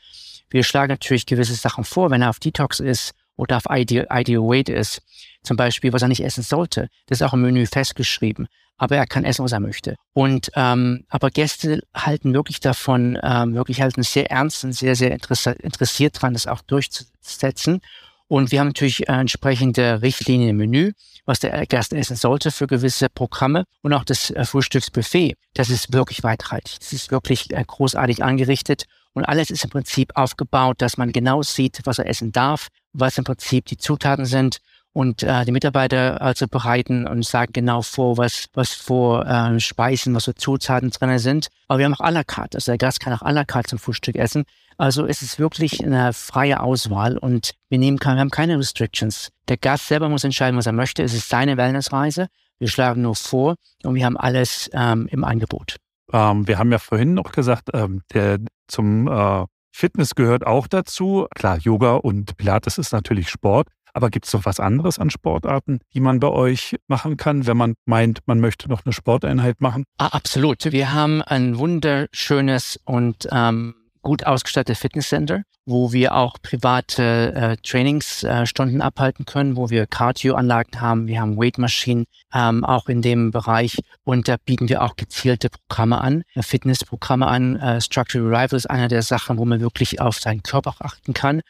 Wir 0.50 0.63
schlagen 0.63 0.91
natürlich 0.91 1.26
gewisse 1.26 1.56
Sachen 1.56 1.84
vor, 1.84 2.10
wenn 2.10 2.22
er 2.22 2.30
auf 2.30 2.39
Detox 2.39 2.80
ist 2.80 3.12
oder 3.36 3.58
auf 3.58 3.63
Ideal, 3.70 4.08
Ideal 4.12 4.43
Weight 4.43 4.70
ist. 4.70 5.02
Zum 5.43 5.58
Beispiel, 5.58 5.93
was 5.93 6.02
er 6.02 6.08
nicht 6.08 6.24
essen 6.24 6.43
sollte. 6.43 6.89
Das 7.08 7.22
ist 7.22 7.28
auch 7.28 7.34
im 7.34 7.41
Menü 7.41 7.65
festgeschrieben. 7.65 8.48
Aber 8.78 8.96
er 8.96 9.08
kann 9.08 9.26
essen, 9.26 9.43
was 9.43 9.52
er 9.52 9.60
möchte. 9.60 9.96
Und 10.13 10.52
ähm, 10.56 11.06
aber 11.10 11.32
Gäste 11.32 11.82
halten 11.96 12.34
wirklich 12.34 12.60
davon, 12.60 13.17
ähm, 13.24 13.56
wirklich 13.56 13.82
halten 13.82 14.04
sehr 14.04 14.30
ernst 14.30 14.63
und 14.63 14.74
sehr, 14.74 14.96
sehr 14.96 15.12
interessiert 15.12 16.22
dran, 16.22 16.34
das 16.34 16.46
auch 16.46 16.62
durchzusetzen. 16.62 17.82
Und 18.28 18.52
wir 18.52 18.60
haben 18.60 18.68
natürlich 18.68 19.08
äh, 19.08 19.13
entsprechende 19.13 20.02
Richtlinien 20.02 20.50
im 20.50 20.58
Menü, 20.58 20.92
was 21.26 21.40
der 21.40 21.66
Gast 21.66 21.94
essen 21.94 22.16
sollte 22.16 22.52
für 22.52 22.68
gewisse 22.68 23.10
Programme 23.10 23.63
und 23.82 23.94
auch 23.94 24.04
das 24.04 24.32
äh, 24.32 24.44
Frühstücksbuffet. 24.44 25.36
Das 25.54 25.70
ist 25.70 25.94
wirklich 25.94 26.24
weitreichig. 26.24 26.80
Das 26.80 26.92
ist 26.92 27.12
wirklich 27.12 27.52
äh, 27.54 27.63
großartig 27.66 28.24
angerichtet 28.24 28.84
und 29.13 29.24
alles 29.24 29.50
ist 29.50 29.63
im 29.63 29.70
Prinzip 29.70 30.12
aufgebaut, 30.16 30.82
dass 30.82 30.98
man 30.98 31.12
genau 31.12 31.42
sieht, 31.42 31.80
was 31.86 32.00
er 32.00 32.08
essen 32.08 32.32
darf, 32.32 32.68
was 32.94 33.18
im 33.18 33.24
Prinzip 33.24 33.66
die 33.66 33.78
Zutaten 33.78 34.26
sind 34.26 34.60
und 34.98 35.22
äh, 35.22 35.46
die 35.46 35.52
Mitarbeiter 35.52 36.24
also 36.24 36.48
bereiten 36.48 37.06
und 37.06 37.24
sagen 37.24 37.54
genau 37.54 37.84
vor, 37.84 38.18
was, 38.18 38.48
was 38.56 38.74
vor 38.74 39.28
äh, 39.28 39.60
Speisen, 39.60 40.16
was 40.16 40.26
für 40.26 40.34
Zutaten 40.34 40.90
drin 40.90 41.20
sind. 41.20 41.50
Aber 41.68 41.78
wir 41.78 41.86
haben 41.86 41.94
auch 41.94 42.00
à 42.00 42.10
la 42.10 42.24
carte. 42.24 42.58
Also 42.58 42.72
der 42.72 42.80
Gast 42.80 43.00
kann 43.00 43.14
auch 43.14 43.22
à 43.22 43.32
la 43.32 43.46
carte 43.46 43.70
zum 43.70 43.78
Frühstück 43.78 44.16
essen. 44.16 44.46
Also 44.80 45.06
es 45.06 45.22
ist 45.22 45.38
wirklich 45.38 45.86
eine 45.86 46.14
freie 46.14 46.62
Auswahl 46.62 47.16
und 47.16 47.54
wir 47.70 47.78
nehmen 47.78 48.00
wir 48.02 48.08
haben 48.10 48.32
keine 48.32 48.58
Restrictions. 48.58 49.30
Der 49.48 49.58
Gast 49.58 49.88
selber 49.88 50.10
muss 50.10 50.24
entscheiden, 50.24 50.58
was 50.58 50.66
er 50.66 50.74
möchte. 50.74 51.04
Es 51.04 51.14
ist 51.14 51.30
seine 51.30 51.58
Wellnessreise. 51.58 52.26
Wir 52.58 52.68
schlagen 52.68 53.04
nur 53.04 53.16
vor 53.16 53.54
und 53.84 53.94
wir 53.94 54.04
haben 54.04 54.18
alles 54.18 54.68
ähm, 54.74 55.08
im 55.12 55.24
Angebot. 55.24 55.76
Ähm, 56.12 56.48
wir 56.48 56.58
haben 56.58 56.72
ja 56.72 56.80
vorhin 56.80 57.14
noch 57.14 57.34
gesagt, 57.34 57.70
ähm, 57.72 58.02
der 58.16 58.40
zum 58.68 59.08
äh, 59.08 59.46
Fitness 59.72 60.16
gehört 60.16 60.48
auch 60.48 60.66
dazu. 60.66 61.28
Klar, 61.36 61.60
Yoga 61.60 61.98
und 61.98 62.36
Pilates 62.38 62.80
ist 62.80 62.94
natürlich 62.94 63.30
Sport. 63.30 63.68
Aber 63.98 64.12
gibt 64.12 64.28
es 64.28 64.34
noch 64.34 64.46
was 64.46 64.60
anderes 64.60 65.00
an 65.00 65.10
Sportarten, 65.10 65.80
die 65.96 66.02
man 66.02 66.20
bei 66.20 66.28
euch 66.28 66.76
machen 66.88 67.18
kann, 67.18 67.48
wenn 67.48 67.58
man 67.58 67.74
meint, 67.86 68.20
man 68.28 68.40
möchte 68.40 68.70
noch 68.70 68.86
eine 68.86 68.94
Sporteinheit 68.94 69.60
machen? 69.60 69.86
Ah, 69.98 70.10
absolut. 70.10 70.72
Wir 70.72 70.94
haben 70.94 71.24
ein 71.24 71.58
wunderschönes 71.58 72.80
und 72.86 73.28
ähm, 73.32 73.74
gut 74.04 74.24
ausgestattetes 74.24 74.78
Fitnesscenter, 74.78 75.42
wo 75.66 75.94
wir 75.94 76.14
auch 76.14 76.36
private 76.44 77.34
äh, 77.34 77.58
Trainingsstunden 77.58 78.82
äh, 78.82 78.84
abhalten 78.84 79.26
können, 79.26 79.56
wo 79.56 79.72
wir 79.72 79.88
Cardio-Anlagen 79.88 80.80
haben, 80.80 81.08
wir 81.08 81.20
haben 81.20 81.36
Weightmaschinen 81.36 82.06
ähm, 82.36 82.64
auch 82.64 82.90
in 82.90 83.02
dem 83.02 83.32
Bereich 83.32 83.80
und 84.04 84.28
da 84.28 84.36
bieten 84.46 84.70
wir 84.70 84.84
auch 84.84 84.96
gezielte 84.96 85.50
Programme 85.50 86.00
an, 86.00 86.22
äh, 86.36 86.44
Fitnessprogramme 86.44 87.26
an. 87.26 87.56
Äh, 87.56 87.82
Structural 87.82 88.28
Revival 88.28 88.58
ist 88.58 88.70
einer 88.70 88.90
der 88.90 89.02
Sachen, 89.02 89.40
wo 89.40 89.46
man 89.46 89.60
wirklich 89.60 90.00
auf 90.00 90.20
seinen 90.20 90.44
Körper 90.44 90.76
achten 90.82 91.16
kann 91.16 91.42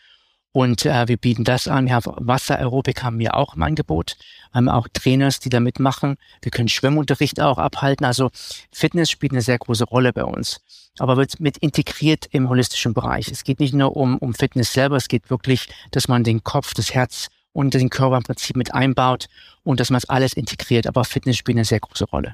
und 0.58 0.88
äh, 0.88 1.08
wir 1.08 1.18
bieten 1.18 1.44
das 1.44 1.68
an. 1.68 1.92
Haben 1.92 2.14
Wasseraerobik 2.18 3.04
haben 3.04 3.20
wir 3.20 3.36
auch 3.36 3.54
im 3.54 3.62
Angebot. 3.62 4.18
Wir 4.52 4.56
haben 4.56 4.70
auch 4.70 4.88
Trainers, 4.92 5.40
die 5.40 5.50
da 5.50 5.60
mitmachen. 5.60 6.18
Wir 6.42 6.50
können 6.50 6.68
Schwimmunterricht 6.68 7.40
auch 7.40 7.60
abhalten. 7.60 8.08
Also 8.08 8.32
Fitness 8.72 9.12
spielt 9.12 9.34
eine 9.34 9.44
sehr 9.44 9.60
große 9.60 9.84
Rolle 9.84 10.14
bei 10.14 10.24
uns. 10.24 10.60
Aber 10.98 11.16
wird 11.16 11.40
mit 11.40 11.60
integriert 11.60 12.26
im 12.32 12.50
holistischen 12.50 12.96
Bereich. 12.96 13.28
Es 13.28 13.44
geht 13.44 13.60
nicht 13.60 13.76
nur 13.76 13.96
um, 13.96 14.18
um 14.18 14.34
Fitness 14.34 14.74
selber, 14.74 14.96
es 14.96 15.08
geht 15.10 15.30
wirklich, 15.30 15.70
dass 15.92 16.08
man 16.08 16.24
den 16.24 16.44
Kopf, 16.44 16.74
das 16.74 16.92
Herz 16.92 17.28
und 17.54 17.76
den 17.76 17.92
Körper 17.92 18.18
im 18.18 18.24
Prinzip 18.24 18.56
mit 18.56 18.74
einbaut 18.74 19.28
und 19.62 19.80
dass 19.80 19.92
man 19.92 20.00
es 20.00 20.10
alles 20.10 20.34
integriert. 20.34 20.88
Aber 20.88 21.06
Fitness 21.06 21.38
spielt 21.38 21.58
eine 21.58 21.66
sehr 21.66 21.82
große 21.82 22.06
Rolle. 22.06 22.34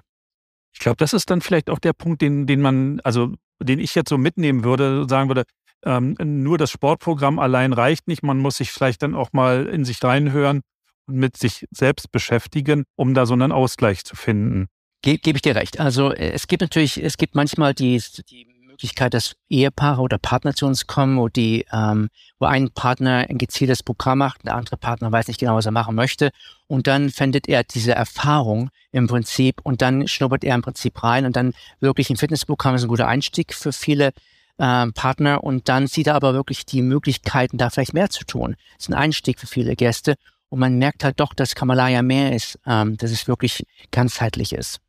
Ich 0.72 0.80
glaube, 0.80 0.96
das 0.96 1.12
ist 1.12 1.30
dann 1.30 1.42
vielleicht 1.42 1.70
auch 1.70 1.80
der 1.80 1.92
Punkt, 1.92 2.22
den, 2.22 2.48
den 2.48 2.62
man, 2.62 3.02
also 3.02 3.34
den 3.60 3.80
ich 3.80 3.96
jetzt 3.96 4.08
so 4.08 4.18
mitnehmen 4.18 4.64
würde, 4.64 5.08
sagen 5.10 5.30
würde, 5.30 5.44
ähm, 5.86 6.16
nur 6.20 6.58
das 6.58 6.72
Sportprogramm 6.72 7.40
allein 7.40 7.74
reicht 7.74 8.08
nicht. 8.08 8.24
Man 8.24 8.40
muss 8.40 8.58
sich 8.58 8.72
vielleicht 8.72 9.04
dann 9.04 9.16
auch 9.16 9.34
mal 9.34 9.66
in 9.68 9.86
sich 9.86 10.04
reinhören 10.04 10.62
und 11.08 11.16
mit 11.16 11.38
sich 11.38 11.66
selbst 11.72 12.12
beschäftigen, 12.12 12.84
um 12.96 13.14
da 13.14 13.26
so 13.26 13.34
einen 13.34 13.52
Ausgleich 13.52 14.04
zu 14.04 14.16
finden. 14.16 14.68
Ge 15.02 15.18
Gebe 15.18 15.38
ich 15.38 15.42
dir 15.42 15.56
recht. 15.56 15.80
Also 15.80 16.12
äh, 16.12 16.32
es 16.32 16.48
gibt 16.48 16.62
natürlich, 16.62 17.04
es 17.04 17.18
gibt 17.18 17.36
manchmal 17.36 17.74
die, 17.74 18.02
die 18.30 18.48
Möglichkeit, 18.74 19.14
dass 19.14 19.36
Ehepaare 19.50 20.02
oder 20.02 20.18
Partner 20.18 20.56
zu 20.56 20.66
uns 20.66 20.88
kommen, 20.88 21.18
wo 21.18 21.28
die, 21.28 21.66
ähm, 21.72 22.10
wo 22.40 22.46
ein 22.48 22.72
Partner 22.72 23.26
ein 23.30 23.38
gezieltes 23.38 23.84
Programm 23.84 24.18
macht, 24.20 24.46
der 24.46 24.56
andere 24.56 24.78
Partner 24.78 25.12
weiß 25.12 25.28
nicht 25.28 25.40
genau, 25.40 25.56
was 25.56 25.66
er 25.66 25.72
machen 25.72 25.96
möchte. 25.96 26.32
Und 26.68 26.88
dann 26.88 27.10
findet 27.10 27.48
er 27.48 27.64
diese 27.64 27.94
Erfahrung 27.94 28.72
im 28.92 29.08
Prinzip 29.08 29.62
und 29.64 29.82
dann 29.82 30.08
schnuppert 30.08 30.44
er 30.44 30.56
im 30.56 30.64
Prinzip 30.64 31.04
rein 31.04 31.26
und 31.26 31.36
dann 31.36 31.54
wirklich 31.82 32.10
ein 32.10 32.18
Fitnessprogramm 32.18 32.76
ist 32.76 32.84
ein 32.84 32.90
guter 32.90 33.08
Einstieg 33.08 33.54
für 33.54 33.74
viele 33.74 34.12
äh, 34.58 34.88
Partner 34.92 35.44
und 35.44 35.70
dann 35.70 35.88
sieht 35.88 36.08
er 36.08 36.16
aber 36.16 36.34
wirklich 36.34 36.66
die 36.66 36.82
Möglichkeiten, 36.82 37.58
da 37.58 37.70
vielleicht 37.70 37.94
mehr 37.94 38.10
zu 38.10 38.26
tun. 38.26 38.56
Das 38.76 38.86
ist 38.86 38.90
ein 38.90 38.96
Einstieg 38.96 39.40
für 39.40 39.48
viele 39.48 39.76
Gäste 39.76 40.16
und 40.50 40.60
man 40.60 40.78
merkt 40.78 41.04
halt 41.04 41.20
doch, 41.20 41.34
dass 41.34 41.56
Kamalaya 41.56 42.02
mehr 42.02 42.36
ist, 42.36 42.60
ähm, 42.66 42.96
dass 42.98 43.12
es 43.12 43.28
wirklich 43.28 43.66
ganzheitlich 43.92 44.54
ist. 44.54 44.80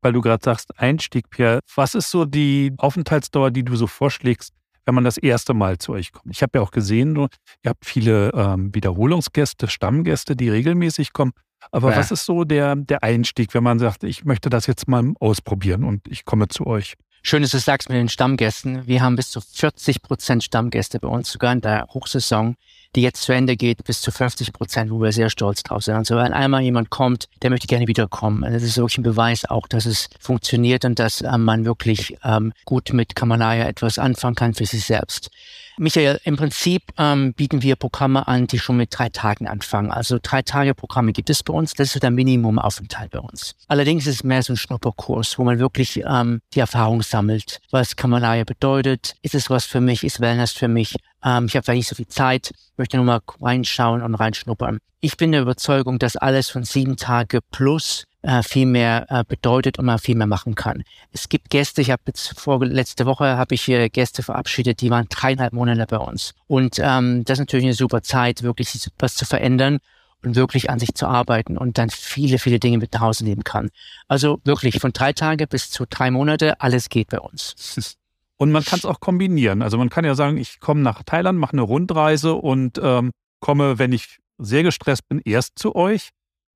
Weil 0.00 0.12
du 0.12 0.20
gerade 0.20 0.42
sagst, 0.42 0.78
Einstieg, 0.78 1.28
Pierre, 1.28 1.60
was 1.74 1.94
ist 1.94 2.10
so 2.10 2.24
die 2.24 2.72
Aufenthaltsdauer, 2.78 3.50
die 3.50 3.64
du 3.64 3.76
so 3.76 3.86
vorschlägst, 3.86 4.54
wenn 4.86 4.94
man 4.94 5.04
das 5.04 5.18
erste 5.18 5.54
Mal 5.54 5.78
zu 5.78 5.92
euch 5.92 6.12
kommt? 6.12 6.32
Ich 6.32 6.42
habe 6.42 6.58
ja 6.58 6.62
auch 6.62 6.70
gesehen, 6.70 7.16
ihr 7.16 7.68
habt 7.68 7.84
viele 7.84 8.30
ähm, 8.32 8.74
Wiederholungsgäste, 8.74 9.68
Stammgäste, 9.68 10.36
die 10.36 10.48
regelmäßig 10.48 11.12
kommen. 11.12 11.32
Aber 11.72 11.90
ja. 11.90 11.96
was 11.96 12.10
ist 12.10 12.24
so 12.24 12.44
der, 12.44 12.76
der 12.76 13.02
Einstieg, 13.02 13.52
wenn 13.54 13.64
man 13.64 13.78
sagt, 13.78 14.04
ich 14.04 14.24
möchte 14.24 14.48
das 14.48 14.66
jetzt 14.66 14.88
mal 14.88 15.12
ausprobieren 15.20 15.84
und 15.84 16.06
ich 16.08 16.24
komme 16.24 16.48
zu 16.48 16.66
euch? 16.66 16.94
Schön, 17.22 17.42
dass 17.42 17.50
du 17.50 17.58
sagst 17.58 17.88
mit 17.88 17.98
den 17.98 18.08
Stammgästen. 18.08 18.86
Wir 18.86 19.02
haben 19.02 19.16
bis 19.16 19.30
zu 19.30 19.40
40 19.40 20.02
Prozent 20.02 20.44
Stammgäste 20.44 20.98
bei 21.00 21.08
uns, 21.08 21.30
sogar 21.30 21.52
in 21.52 21.60
der 21.60 21.86
Hochsaison, 21.92 22.56
die 22.94 23.02
jetzt 23.02 23.22
zu 23.22 23.32
Ende 23.32 23.56
geht, 23.56 23.84
bis 23.84 24.00
zu 24.00 24.10
50 24.10 24.52
Prozent, 24.52 24.90
wo 24.90 25.00
wir 25.00 25.12
sehr 25.12 25.28
stolz 25.28 25.62
drauf 25.62 25.82
sind. 25.82 25.94
Also 25.94 26.16
wenn 26.16 26.32
einmal 26.32 26.62
jemand 26.62 26.90
kommt, 26.90 27.28
der 27.42 27.50
möchte 27.50 27.66
gerne 27.66 27.86
wiederkommen. 27.86 28.50
Das 28.50 28.62
ist 28.62 28.76
wirklich 28.76 28.98
ein 28.98 29.02
Beweis 29.02 29.44
auch, 29.44 29.66
dass 29.66 29.84
es 29.84 30.08
funktioniert 30.20 30.84
und 30.84 30.98
dass 30.98 31.20
ähm, 31.20 31.44
man 31.44 31.64
wirklich 31.64 32.16
ähm, 32.24 32.52
gut 32.64 32.92
mit 32.92 33.14
Kamalaya 33.14 33.66
etwas 33.66 33.98
anfangen 33.98 34.36
kann 34.36 34.54
für 34.54 34.66
sich 34.66 34.84
selbst. 34.84 35.30
Michael, 35.78 36.20
im 36.24 36.36
Prinzip 36.36 36.82
ähm, 36.98 37.34
bieten 37.34 37.62
wir 37.62 37.76
Programme 37.76 38.26
an, 38.26 38.46
die 38.46 38.58
schon 38.58 38.76
mit 38.76 38.90
drei 38.92 39.08
Tagen 39.08 39.46
anfangen. 39.46 39.90
Also 39.90 40.18
drei 40.20 40.42
Tage 40.42 40.74
Programme 40.74 41.12
gibt 41.12 41.30
es 41.30 41.42
bei 41.42 41.52
uns. 41.52 41.74
Das 41.74 41.88
ist 41.88 41.92
so 41.94 42.00
der 42.00 42.10
Minimumaufenthalt 42.10 43.10
bei 43.12 43.20
uns. 43.20 43.54
Allerdings 43.68 44.06
ist 44.06 44.16
es 44.16 44.24
mehr 44.24 44.42
so 44.42 44.52
ein 44.52 44.56
Schnupperkurs, 44.56 45.38
wo 45.38 45.44
man 45.44 45.58
wirklich 45.58 46.02
ähm, 46.04 46.40
die 46.54 46.60
Erfahrung 46.60 47.02
sammelt. 47.02 47.60
Was 47.70 47.96
Kamalaya 47.96 48.44
bedeutet? 48.44 49.14
Ist 49.22 49.34
es 49.34 49.50
was 49.50 49.64
für 49.64 49.80
mich? 49.80 50.04
Ist 50.04 50.20
Wellness 50.20 50.52
für 50.52 50.68
mich? 50.68 50.96
Ähm, 51.24 51.46
ich 51.46 51.56
habe 51.56 51.64
vielleicht 51.64 51.78
nicht 51.78 51.88
so 51.88 51.96
viel 51.96 52.08
Zeit, 52.08 52.52
möchte 52.76 52.96
nur 52.96 53.06
mal 53.06 53.20
reinschauen 53.40 54.02
und 54.02 54.14
reinschnuppern. 54.14 54.78
Ich 55.00 55.16
bin 55.16 55.32
der 55.32 55.42
Überzeugung, 55.42 55.98
dass 55.98 56.16
alles 56.16 56.50
von 56.50 56.64
sieben 56.64 56.96
Tage 56.96 57.40
plus 57.50 58.04
äh, 58.22 58.42
viel 58.42 58.66
mehr 58.66 59.06
äh, 59.10 59.24
bedeutet 59.26 59.78
und 59.78 59.84
man 59.84 59.98
viel 59.98 60.16
mehr 60.16 60.26
machen 60.26 60.54
kann. 60.54 60.82
Es 61.12 61.28
gibt 61.28 61.50
Gäste, 61.50 61.80
ich 61.80 61.90
habe 61.90 62.02
jetzt 62.06 62.38
vor 62.38 62.64
letzte 62.64 63.06
Woche 63.06 63.36
habe 63.36 63.54
ich 63.54 63.62
hier 63.62 63.88
Gäste 63.90 64.22
verabschiedet, 64.22 64.80
die 64.80 64.90
waren 64.90 65.06
dreieinhalb 65.08 65.52
Monate 65.52 65.86
bei 65.86 65.98
uns. 65.98 66.34
Und 66.46 66.78
ähm, 66.80 67.24
das 67.24 67.34
ist 67.34 67.42
natürlich 67.42 67.66
eine 67.66 67.74
super 67.74 68.02
Zeit, 68.02 68.42
wirklich 68.42 68.90
was 68.98 69.14
zu 69.14 69.24
verändern 69.24 69.78
und 70.24 70.34
wirklich 70.34 70.68
an 70.68 70.80
sich 70.80 70.94
zu 70.94 71.06
arbeiten 71.06 71.56
und 71.56 71.78
dann 71.78 71.90
viele, 71.90 72.38
viele 72.38 72.58
Dinge 72.58 72.78
mit 72.78 72.92
nach 72.92 73.02
Hause 73.02 73.24
nehmen 73.24 73.44
kann. 73.44 73.70
Also 74.08 74.40
wirklich 74.44 74.80
von 74.80 74.92
drei 74.92 75.12
Tage 75.12 75.46
bis 75.46 75.70
zu 75.70 75.84
drei 75.88 76.10
Monate, 76.10 76.60
alles 76.60 76.88
geht 76.88 77.08
bei 77.08 77.20
uns. 77.20 77.96
Und 78.38 78.52
man 78.52 78.64
kann 78.64 78.78
es 78.78 78.86
auch 78.86 79.00
kombinieren. 79.00 79.62
Also 79.62 79.76
man 79.78 79.90
kann 79.90 80.04
ja 80.04 80.14
sagen, 80.14 80.36
ich 80.36 80.60
komme 80.60 80.80
nach 80.80 81.02
Thailand, 81.02 81.38
mache 81.38 81.54
eine 81.54 81.62
Rundreise 81.62 82.34
und 82.34 82.80
ähm, 82.82 83.10
komme, 83.40 83.78
wenn 83.78 83.92
ich 83.92 84.18
sehr 84.38 84.62
gestresst 84.62 85.08
bin, 85.08 85.20
erst 85.24 85.58
zu 85.58 85.74
euch 85.74 86.10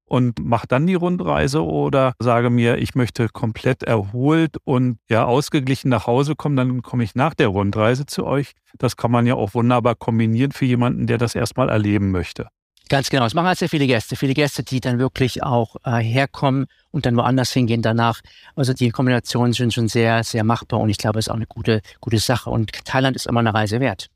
und 0.04 0.38
mache 0.38 0.66
dann 0.68 0.86
die 0.86 0.94
Rundreise 0.94 1.64
oder 1.64 2.12
sage 2.18 2.50
mir, 2.50 2.78
ich 2.78 2.94
möchte 2.94 3.28
komplett 3.28 3.82
erholt 3.82 4.56
und 4.64 4.98
ja 5.08 5.24
ausgeglichen 5.24 5.88
nach 5.88 6.06
Hause 6.06 6.36
kommen, 6.36 6.56
dann 6.56 6.82
komme 6.82 7.02
ich 7.02 7.14
nach 7.14 7.34
der 7.34 7.48
Rundreise 7.48 8.06
zu 8.06 8.26
euch. 8.26 8.52
Das 8.78 8.96
kann 8.96 9.10
man 9.10 9.26
ja 9.26 9.34
auch 9.34 9.54
wunderbar 9.54 9.96
kombinieren 9.96 10.52
für 10.52 10.66
jemanden, 10.66 11.06
der 11.06 11.18
das 11.18 11.34
erstmal 11.34 11.68
erleben 11.68 12.10
möchte. 12.10 12.48
Ganz 12.88 13.10
genau. 13.10 13.24
Es 13.24 13.34
machen 13.34 13.46
halt 13.46 13.58
sehr 13.58 13.68
viele 13.68 13.86
Gäste. 13.86 14.16
Viele 14.16 14.34
Gäste, 14.34 14.62
die 14.62 14.80
dann 14.80 14.98
wirklich 14.98 15.42
auch 15.42 15.76
äh, 15.84 15.98
herkommen 15.98 16.66
und 16.90 17.06
dann 17.06 17.16
woanders 17.16 17.52
hingehen 17.52 17.82
danach. 17.82 18.20
Also 18.54 18.72
die 18.72 18.90
Kombinationen 18.90 19.52
sind 19.52 19.72
schon 19.72 19.88
sehr, 19.88 20.24
sehr 20.24 20.44
machbar 20.44 20.80
und 20.80 20.90
ich 20.90 20.98
glaube, 20.98 21.18
es 21.18 21.26
ist 21.26 21.30
auch 21.30 21.36
eine 21.36 21.46
gute, 21.46 21.80
gute 22.00 22.18
Sache. 22.18 22.50
Und 22.50 22.72
Thailand 22.84 23.16
ist 23.16 23.26
immer 23.26 23.40
eine 23.40 23.54
Reise 23.54 23.80
wert. 23.80 24.08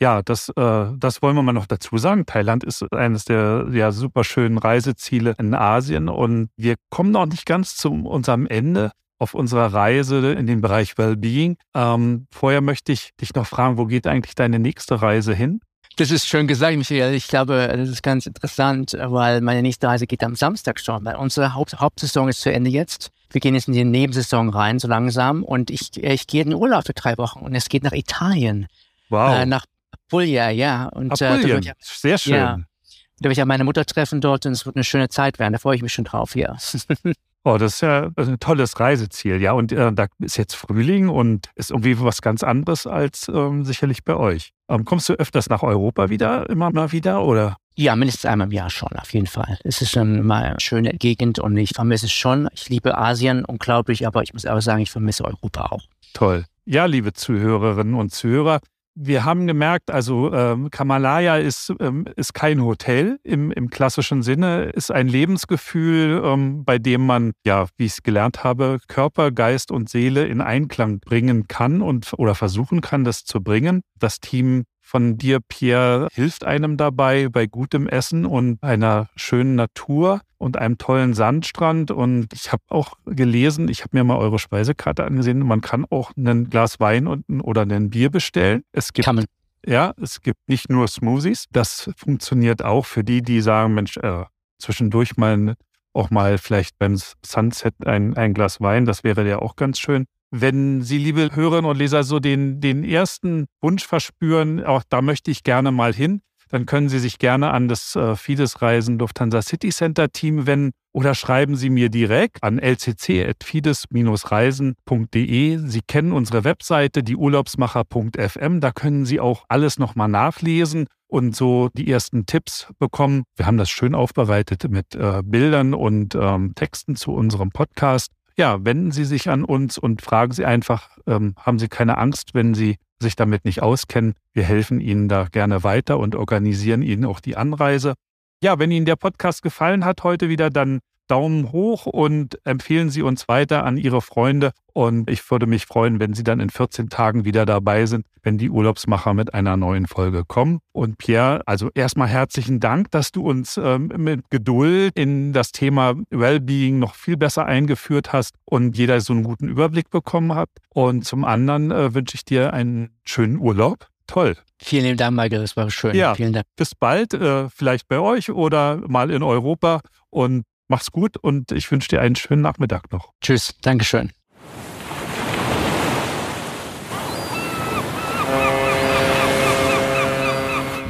Ja, 0.00 0.22
das, 0.22 0.48
äh, 0.56 0.86
das 0.96 1.22
wollen 1.22 1.36
wir 1.36 1.42
mal 1.42 1.52
noch 1.52 1.66
dazu 1.66 1.96
sagen. 1.98 2.26
Thailand 2.26 2.64
ist 2.64 2.82
eines 2.92 3.24
der 3.24 3.68
ja, 3.70 3.92
super 3.92 4.24
schönen 4.24 4.58
Reiseziele 4.58 5.34
in 5.38 5.54
Asien 5.54 6.08
und 6.08 6.48
wir 6.56 6.74
kommen 6.90 7.12
noch 7.12 7.26
nicht 7.26 7.46
ganz 7.46 7.76
zu 7.76 7.90
unserem 7.90 8.46
Ende 8.46 8.90
auf 9.18 9.34
unserer 9.34 9.72
Reise 9.72 10.32
in 10.32 10.46
den 10.46 10.60
Bereich 10.60 10.98
Wellbeing. 10.98 11.56
Ähm, 11.74 12.26
vorher 12.32 12.60
möchte 12.60 12.92
ich 12.92 13.10
dich 13.20 13.34
noch 13.34 13.46
fragen, 13.46 13.78
wo 13.78 13.86
geht 13.86 14.06
eigentlich 14.06 14.34
deine 14.34 14.58
nächste 14.58 15.00
Reise 15.00 15.32
hin? 15.32 15.60
Das 15.96 16.10
ist 16.10 16.26
schön 16.26 16.48
gesagt, 16.48 16.76
Michael. 16.76 17.14
Ich 17.14 17.28
glaube, 17.28 17.72
das 17.76 17.88
ist 17.88 18.02
ganz 18.02 18.26
interessant, 18.26 18.96
weil 18.98 19.40
meine 19.40 19.62
nächste 19.62 19.86
Reise 19.86 20.06
geht 20.06 20.24
am 20.24 20.34
Samstag 20.34 20.80
schon, 20.80 21.04
weil 21.04 21.16
unsere 21.16 21.54
Haupt 21.54 21.78
Hauptsaison 21.78 22.28
ist 22.28 22.40
zu 22.40 22.52
Ende 22.52 22.70
jetzt. 22.70 23.10
Wir 23.30 23.40
gehen 23.40 23.54
jetzt 23.54 23.68
in 23.68 23.74
die 23.74 23.84
Nebensaison 23.84 24.48
rein, 24.48 24.78
so 24.78 24.88
langsam. 24.88 25.44
Und 25.44 25.70
ich, 25.70 25.96
ich 25.96 26.26
gehe 26.26 26.42
in 26.42 26.50
den 26.50 26.58
Urlaub 26.58 26.86
für 26.86 26.94
drei 26.94 27.16
Wochen 27.18 27.40
und 27.40 27.54
es 27.54 27.68
geht 27.68 27.84
nach 27.84 27.92
Italien. 27.92 28.66
Wow. 29.08 29.38
Äh, 29.38 29.46
nach 29.46 29.66
Puglia, 30.08 30.50
ja. 30.50 30.86
Und, 30.86 31.12
Apulien. 31.12 31.64
Äh, 31.64 31.74
Sehr 31.80 32.18
schön. 32.18 32.34
Ja, 32.34 32.56
da 32.56 33.24
werde 33.24 33.32
ich 33.32 33.38
ja 33.38 33.44
meine 33.44 33.64
Mutter 33.64 33.84
treffen 33.84 34.20
dort 34.20 34.46
und 34.46 34.52
es 34.52 34.66
wird 34.66 34.76
eine 34.76 34.84
schöne 34.84 35.08
Zeit 35.08 35.38
werden. 35.38 35.52
Da 35.52 35.58
freue 35.58 35.76
ich 35.76 35.82
mich 35.82 35.92
schon 35.92 36.04
drauf, 36.04 36.34
ja. 36.36 36.56
Oh, 37.46 37.58
das 37.58 37.74
ist 37.74 37.80
ja 37.82 38.10
ein 38.16 38.40
tolles 38.40 38.80
Reiseziel, 38.80 39.40
ja. 39.40 39.52
Und 39.52 39.70
äh, 39.70 39.92
da 39.92 40.06
ist 40.18 40.38
jetzt 40.38 40.54
Frühling 40.56 41.10
und 41.10 41.50
ist 41.56 41.70
irgendwie 41.70 42.00
was 42.00 42.22
ganz 42.22 42.42
anderes 42.42 42.86
als 42.86 43.28
ähm, 43.28 43.66
sicherlich 43.66 44.02
bei 44.02 44.16
euch. 44.16 44.52
Ähm, 44.70 44.86
kommst 44.86 45.10
du 45.10 45.12
öfters 45.12 45.50
nach 45.50 45.62
Europa 45.62 46.08
wieder, 46.08 46.48
immer 46.48 46.70
mal 46.70 46.90
wieder, 46.92 47.22
oder? 47.22 47.58
Ja, 47.76 47.96
mindestens 47.96 48.24
einmal 48.24 48.46
im 48.46 48.52
Jahr 48.52 48.70
schon, 48.70 48.88
auf 48.96 49.12
jeden 49.12 49.26
Fall. 49.26 49.58
Es 49.62 49.82
ist 49.82 49.90
schon 49.90 50.24
mal 50.24 50.44
eine 50.44 50.60
schöne 50.60 50.92
Gegend 50.94 51.38
und 51.38 51.56
ich 51.58 51.72
vermisse 51.74 52.06
es 52.06 52.12
schon. 52.12 52.48
Ich 52.54 52.70
liebe 52.70 52.96
Asien 52.96 53.44
unglaublich, 53.44 54.06
aber 54.06 54.22
ich 54.22 54.32
muss 54.32 54.46
auch 54.46 54.60
sagen, 54.60 54.80
ich 54.80 54.90
vermisse 54.90 55.24
Europa 55.24 55.66
auch. 55.66 55.82
Toll. 56.14 56.46
Ja, 56.64 56.86
liebe 56.86 57.12
Zuhörerinnen 57.12 57.94
und 57.94 58.10
Zuhörer, 58.14 58.60
wir 58.94 59.24
haben 59.24 59.46
gemerkt, 59.46 59.90
also 59.90 60.32
ähm, 60.32 60.70
Kamalaya 60.70 61.36
ist, 61.36 61.72
ähm, 61.80 62.06
ist 62.16 62.32
kein 62.32 62.62
Hotel 62.62 63.18
im, 63.24 63.50
im 63.50 63.68
klassischen 63.68 64.22
Sinne, 64.22 64.66
ist 64.66 64.92
ein 64.92 65.08
Lebensgefühl, 65.08 66.22
ähm, 66.24 66.64
bei 66.64 66.78
dem 66.78 67.04
man, 67.04 67.32
ja, 67.44 67.66
wie 67.76 67.86
ich 67.86 67.92
es 67.92 68.02
gelernt 68.02 68.44
habe, 68.44 68.78
Körper, 68.86 69.32
Geist 69.32 69.72
und 69.72 69.88
Seele 69.88 70.26
in 70.26 70.40
Einklang 70.40 71.00
bringen 71.00 71.48
kann 71.48 71.82
und 71.82 72.12
oder 72.16 72.34
versuchen 72.34 72.80
kann, 72.80 73.04
das 73.04 73.24
zu 73.24 73.42
bringen. 73.42 73.82
Das 73.98 74.20
Team 74.20 74.64
von 74.84 75.16
dir, 75.16 75.40
Pierre, 75.40 76.08
hilft 76.12 76.44
einem 76.44 76.76
dabei 76.76 77.28
bei 77.28 77.46
gutem 77.46 77.88
Essen 77.88 78.26
und 78.26 78.62
einer 78.62 79.08
schönen 79.16 79.54
Natur 79.54 80.20
und 80.36 80.58
einem 80.58 80.76
tollen 80.76 81.14
Sandstrand. 81.14 81.90
Und 81.90 82.32
ich 82.34 82.52
habe 82.52 82.62
auch 82.68 82.98
gelesen, 83.06 83.68
ich 83.68 83.80
habe 83.80 83.96
mir 83.96 84.04
mal 84.04 84.18
eure 84.18 84.38
Speisekarte 84.38 85.02
angesehen, 85.02 85.40
man 85.40 85.62
kann 85.62 85.86
auch 85.88 86.12
ein 86.16 86.50
Glas 86.50 86.80
Wein 86.80 87.06
und, 87.06 87.24
oder 87.40 87.62
ein 87.62 87.90
Bier 87.90 88.10
bestellen. 88.10 88.62
Es 88.72 88.92
gibt 88.92 89.06
kann 89.06 89.16
man. 89.16 89.24
Ja, 89.66 89.94
es 90.00 90.20
gibt 90.20 90.46
nicht 90.48 90.68
nur 90.68 90.86
Smoothies. 90.86 91.46
Das 91.50 91.90
funktioniert 91.96 92.62
auch 92.62 92.84
für 92.84 93.02
die, 93.02 93.22
die 93.22 93.40
sagen, 93.40 93.72
Mensch, 93.72 93.96
äh, 93.96 94.24
zwischendurch 94.58 95.16
mal 95.16 95.56
auch 95.94 96.10
mal 96.10 96.38
vielleicht 96.38 96.78
beim 96.78 97.00
Sunset 97.24 97.74
ein, 97.86 98.16
ein 98.16 98.34
Glas 98.34 98.60
Wein, 98.60 98.84
das 98.84 99.04
wäre 99.04 99.26
ja 99.26 99.38
auch 99.38 99.56
ganz 99.56 99.78
schön. 99.78 100.06
Wenn 100.36 100.82
Sie, 100.82 100.98
liebe 100.98 101.30
Hörerinnen 101.32 101.70
und 101.70 101.76
Leser, 101.76 102.02
so 102.02 102.18
den, 102.18 102.60
den 102.60 102.82
ersten 102.82 103.46
Wunsch 103.62 103.86
verspüren, 103.86 104.64
auch 104.64 104.82
da 104.88 105.00
möchte 105.00 105.30
ich 105.30 105.44
gerne 105.44 105.70
mal 105.70 105.94
hin, 105.94 106.22
dann 106.50 106.66
können 106.66 106.88
Sie 106.88 106.98
sich 106.98 107.20
gerne 107.20 107.52
an 107.52 107.68
das 107.68 107.94
äh, 107.94 108.16
Fides 108.16 108.60
Reisen 108.60 108.98
Lufthansa 108.98 109.42
City 109.42 109.68
Center 109.68 110.10
Team 110.10 110.48
wenden 110.48 110.72
oder 110.92 111.14
schreiben 111.14 111.54
Sie 111.54 111.70
mir 111.70 111.88
direkt 111.88 112.42
an 112.42 112.58
lcc.fides-reisen.de. 112.58 115.58
Sie 115.58 115.80
kennen 115.86 116.10
unsere 116.10 116.42
Webseite, 116.42 117.04
die 117.04 117.14
urlaubsmacher.fm. 117.14 118.60
Da 118.60 118.72
können 118.72 119.04
Sie 119.04 119.20
auch 119.20 119.44
alles 119.48 119.78
nochmal 119.78 120.08
nachlesen 120.08 120.88
und 121.06 121.36
so 121.36 121.68
die 121.74 121.88
ersten 121.88 122.26
Tipps 122.26 122.66
bekommen. 122.80 123.22
Wir 123.36 123.46
haben 123.46 123.58
das 123.58 123.70
schön 123.70 123.94
aufbereitet 123.94 124.68
mit 124.68 124.96
äh, 124.96 125.22
Bildern 125.24 125.74
und 125.74 126.16
ähm, 126.16 126.56
Texten 126.56 126.96
zu 126.96 127.12
unserem 127.12 127.52
Podcast 127.52 128.10
ja, 128.36 128.64
wenden 128.64 128.90
Sie 128.90 129.04
sich 129.04 129.28
an 129.28 129.44
uns 129.44 129.78
und 129.78 130.02
fragen 130.02 130.32
Sie 130.32 130.44
einfach, 130.44 130.98
ähm, 131.06 131.34
haben 131.38 131.58
Sie 131.58 131.68
keine 131.68 131.98
Angst, 131.98 132.34
wenn 132.34 132.54
Sie 132.54 132.76
sich 133.00 133.16
damit 133.16 133.44
nicht 133.44 133.62
auskennen. 133.62 134.14
Wir 134.32 134.44
helfen 134.44 134.80
Ihnen 134.80 135.08
da 135.08 135.26
gerne 135.30 135.62
weiter 135.62 135.98
und 135.98 136.16
organisieren 136.16 136.82
Ihnen 136.82 137.04
auch 137.04 137.20
die 137.20 137.36
Anreise. 137.36 137.94
Ja, 138.42 138.58
wenn 138.58 138.70
Ihnen 138.70 138.86
der 138.86 138.96
Podcast 138.96 139.42
gefallen 139.42 139.84
hat 139.84 140.02
heute 140.02 140.28
wieder, 140.28 140.50
dann 140.50 140.80
Daumen 141.06 141.52
hoch 141.52 141.86
und 141.86 142.38
empfehlen 142.44 142.90
Sie 142.90 143.02
uns 143.02 143.28
weiter 143.28 143.64
an 143.64 143.76
Ihre 143.76 144.00
Freunde. 144.00 144.52
Und 144.72 145.08
ich 145.08 145.30
würde 145.30 145.46
mich 145.46 145.66
freuen, 145.66 146.00
wenn 146.00 146.14
Sie 146.14 146.24
dann 146.24 146.40
in 146.40 146.50
14 146.50 146.88
Tagen 146.88 147.24
wieder 147.24 147.46
dabei 147.46 147.86
sind, 147.86 148.06
wenn 148.22 148.38
die 148.38 148.50
Urlaubsmacher 148.50 149.14
mit 149.14 149.32
einer 149.34 149.56
neuen 149.56 149.86
Folge 149.86 150.24
kommen. 150.26 150.60
Und 150.72 150.98
Pierre, 150.98 151.42
also 151.46 151.70
erstmal 151.74 152.08
herzlichen 152.08 152.58
Dank, 152.58 152.90
dass 152.90 153.12
du 153.12 153.22
uns 153.22 153.56
ähm, 153.56 153.92
mit 153.96 154.30
Geduld 154.30 154.92
in 154.96 155.32
das 155.32 155.52
Thema 155.52 155.94
Wellbeing 156.10 156.78
noch 156.78 156.94
viel 156.94 157.16
besser 157.16 157.46
eingeführt 157.46 158.12
hast 158.12 158.34
und 158.44 158.76
jeder 158.76 159.00
so 159.00 159.12
einen 159.12 159.22
guten 159.22 159.48
Überblick 159.48 159.90
bekommen 159.90 160.34
hat. 160.34 160.48
Und 160.70 161.04
zum 161.04 161.24
anderen 161.24 161.70
äh, 161.70 161.94
wünsche 161.94 162.16
ich 162.16 162.24
dir 162.24 162.52
einen 162.52 162.90
schönen 163.04 163.38
Urlaub. 163.38 163.88
Toll. 164.06 164.36
Vielen 164.60 164.84
lieben 164.84 164.98
Dank, 164.98 165.16
Michael. 165.16 165.40
Das 165.40 165.56
war 165.56 165.70
schön. 165.70 165.94
Ja, 165.94 166.14
Vielen 166.14 166.32
Dank. 166.32 166.46
Bis 166.56 166.74
bald, 166.74 167.14
äh, 167.14 167.48
vielleicht 167.48 167.88
bei 167.88 167.98
euch 167.98 168.30
oder 168.30 168.80
mal 168.86 169.10
in 169.10 169.22
Europa. 169.22 169.80
Und 170.10 170.44
Mach's 170.68 170.90
gut 170.90 171.16
und 171.16 171.52
ich 171.52 171.70
wünsche 171.70 171.88
dir 171.88 172.00
einen 172.00 172.16
schönen 172.16 172.42
Nachmittag 172.42 172.90
noch. 172.90 173.12
Tschüss, 173.20 173.54
Dankeschön. 173.62 174.12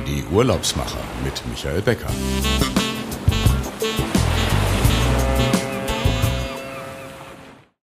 Die 0.07 0.25
Urlaubsmacher 0.33 1.01
mit 1.25 1.43
Michael 1.49 1.83
Becker. 1.83 2.11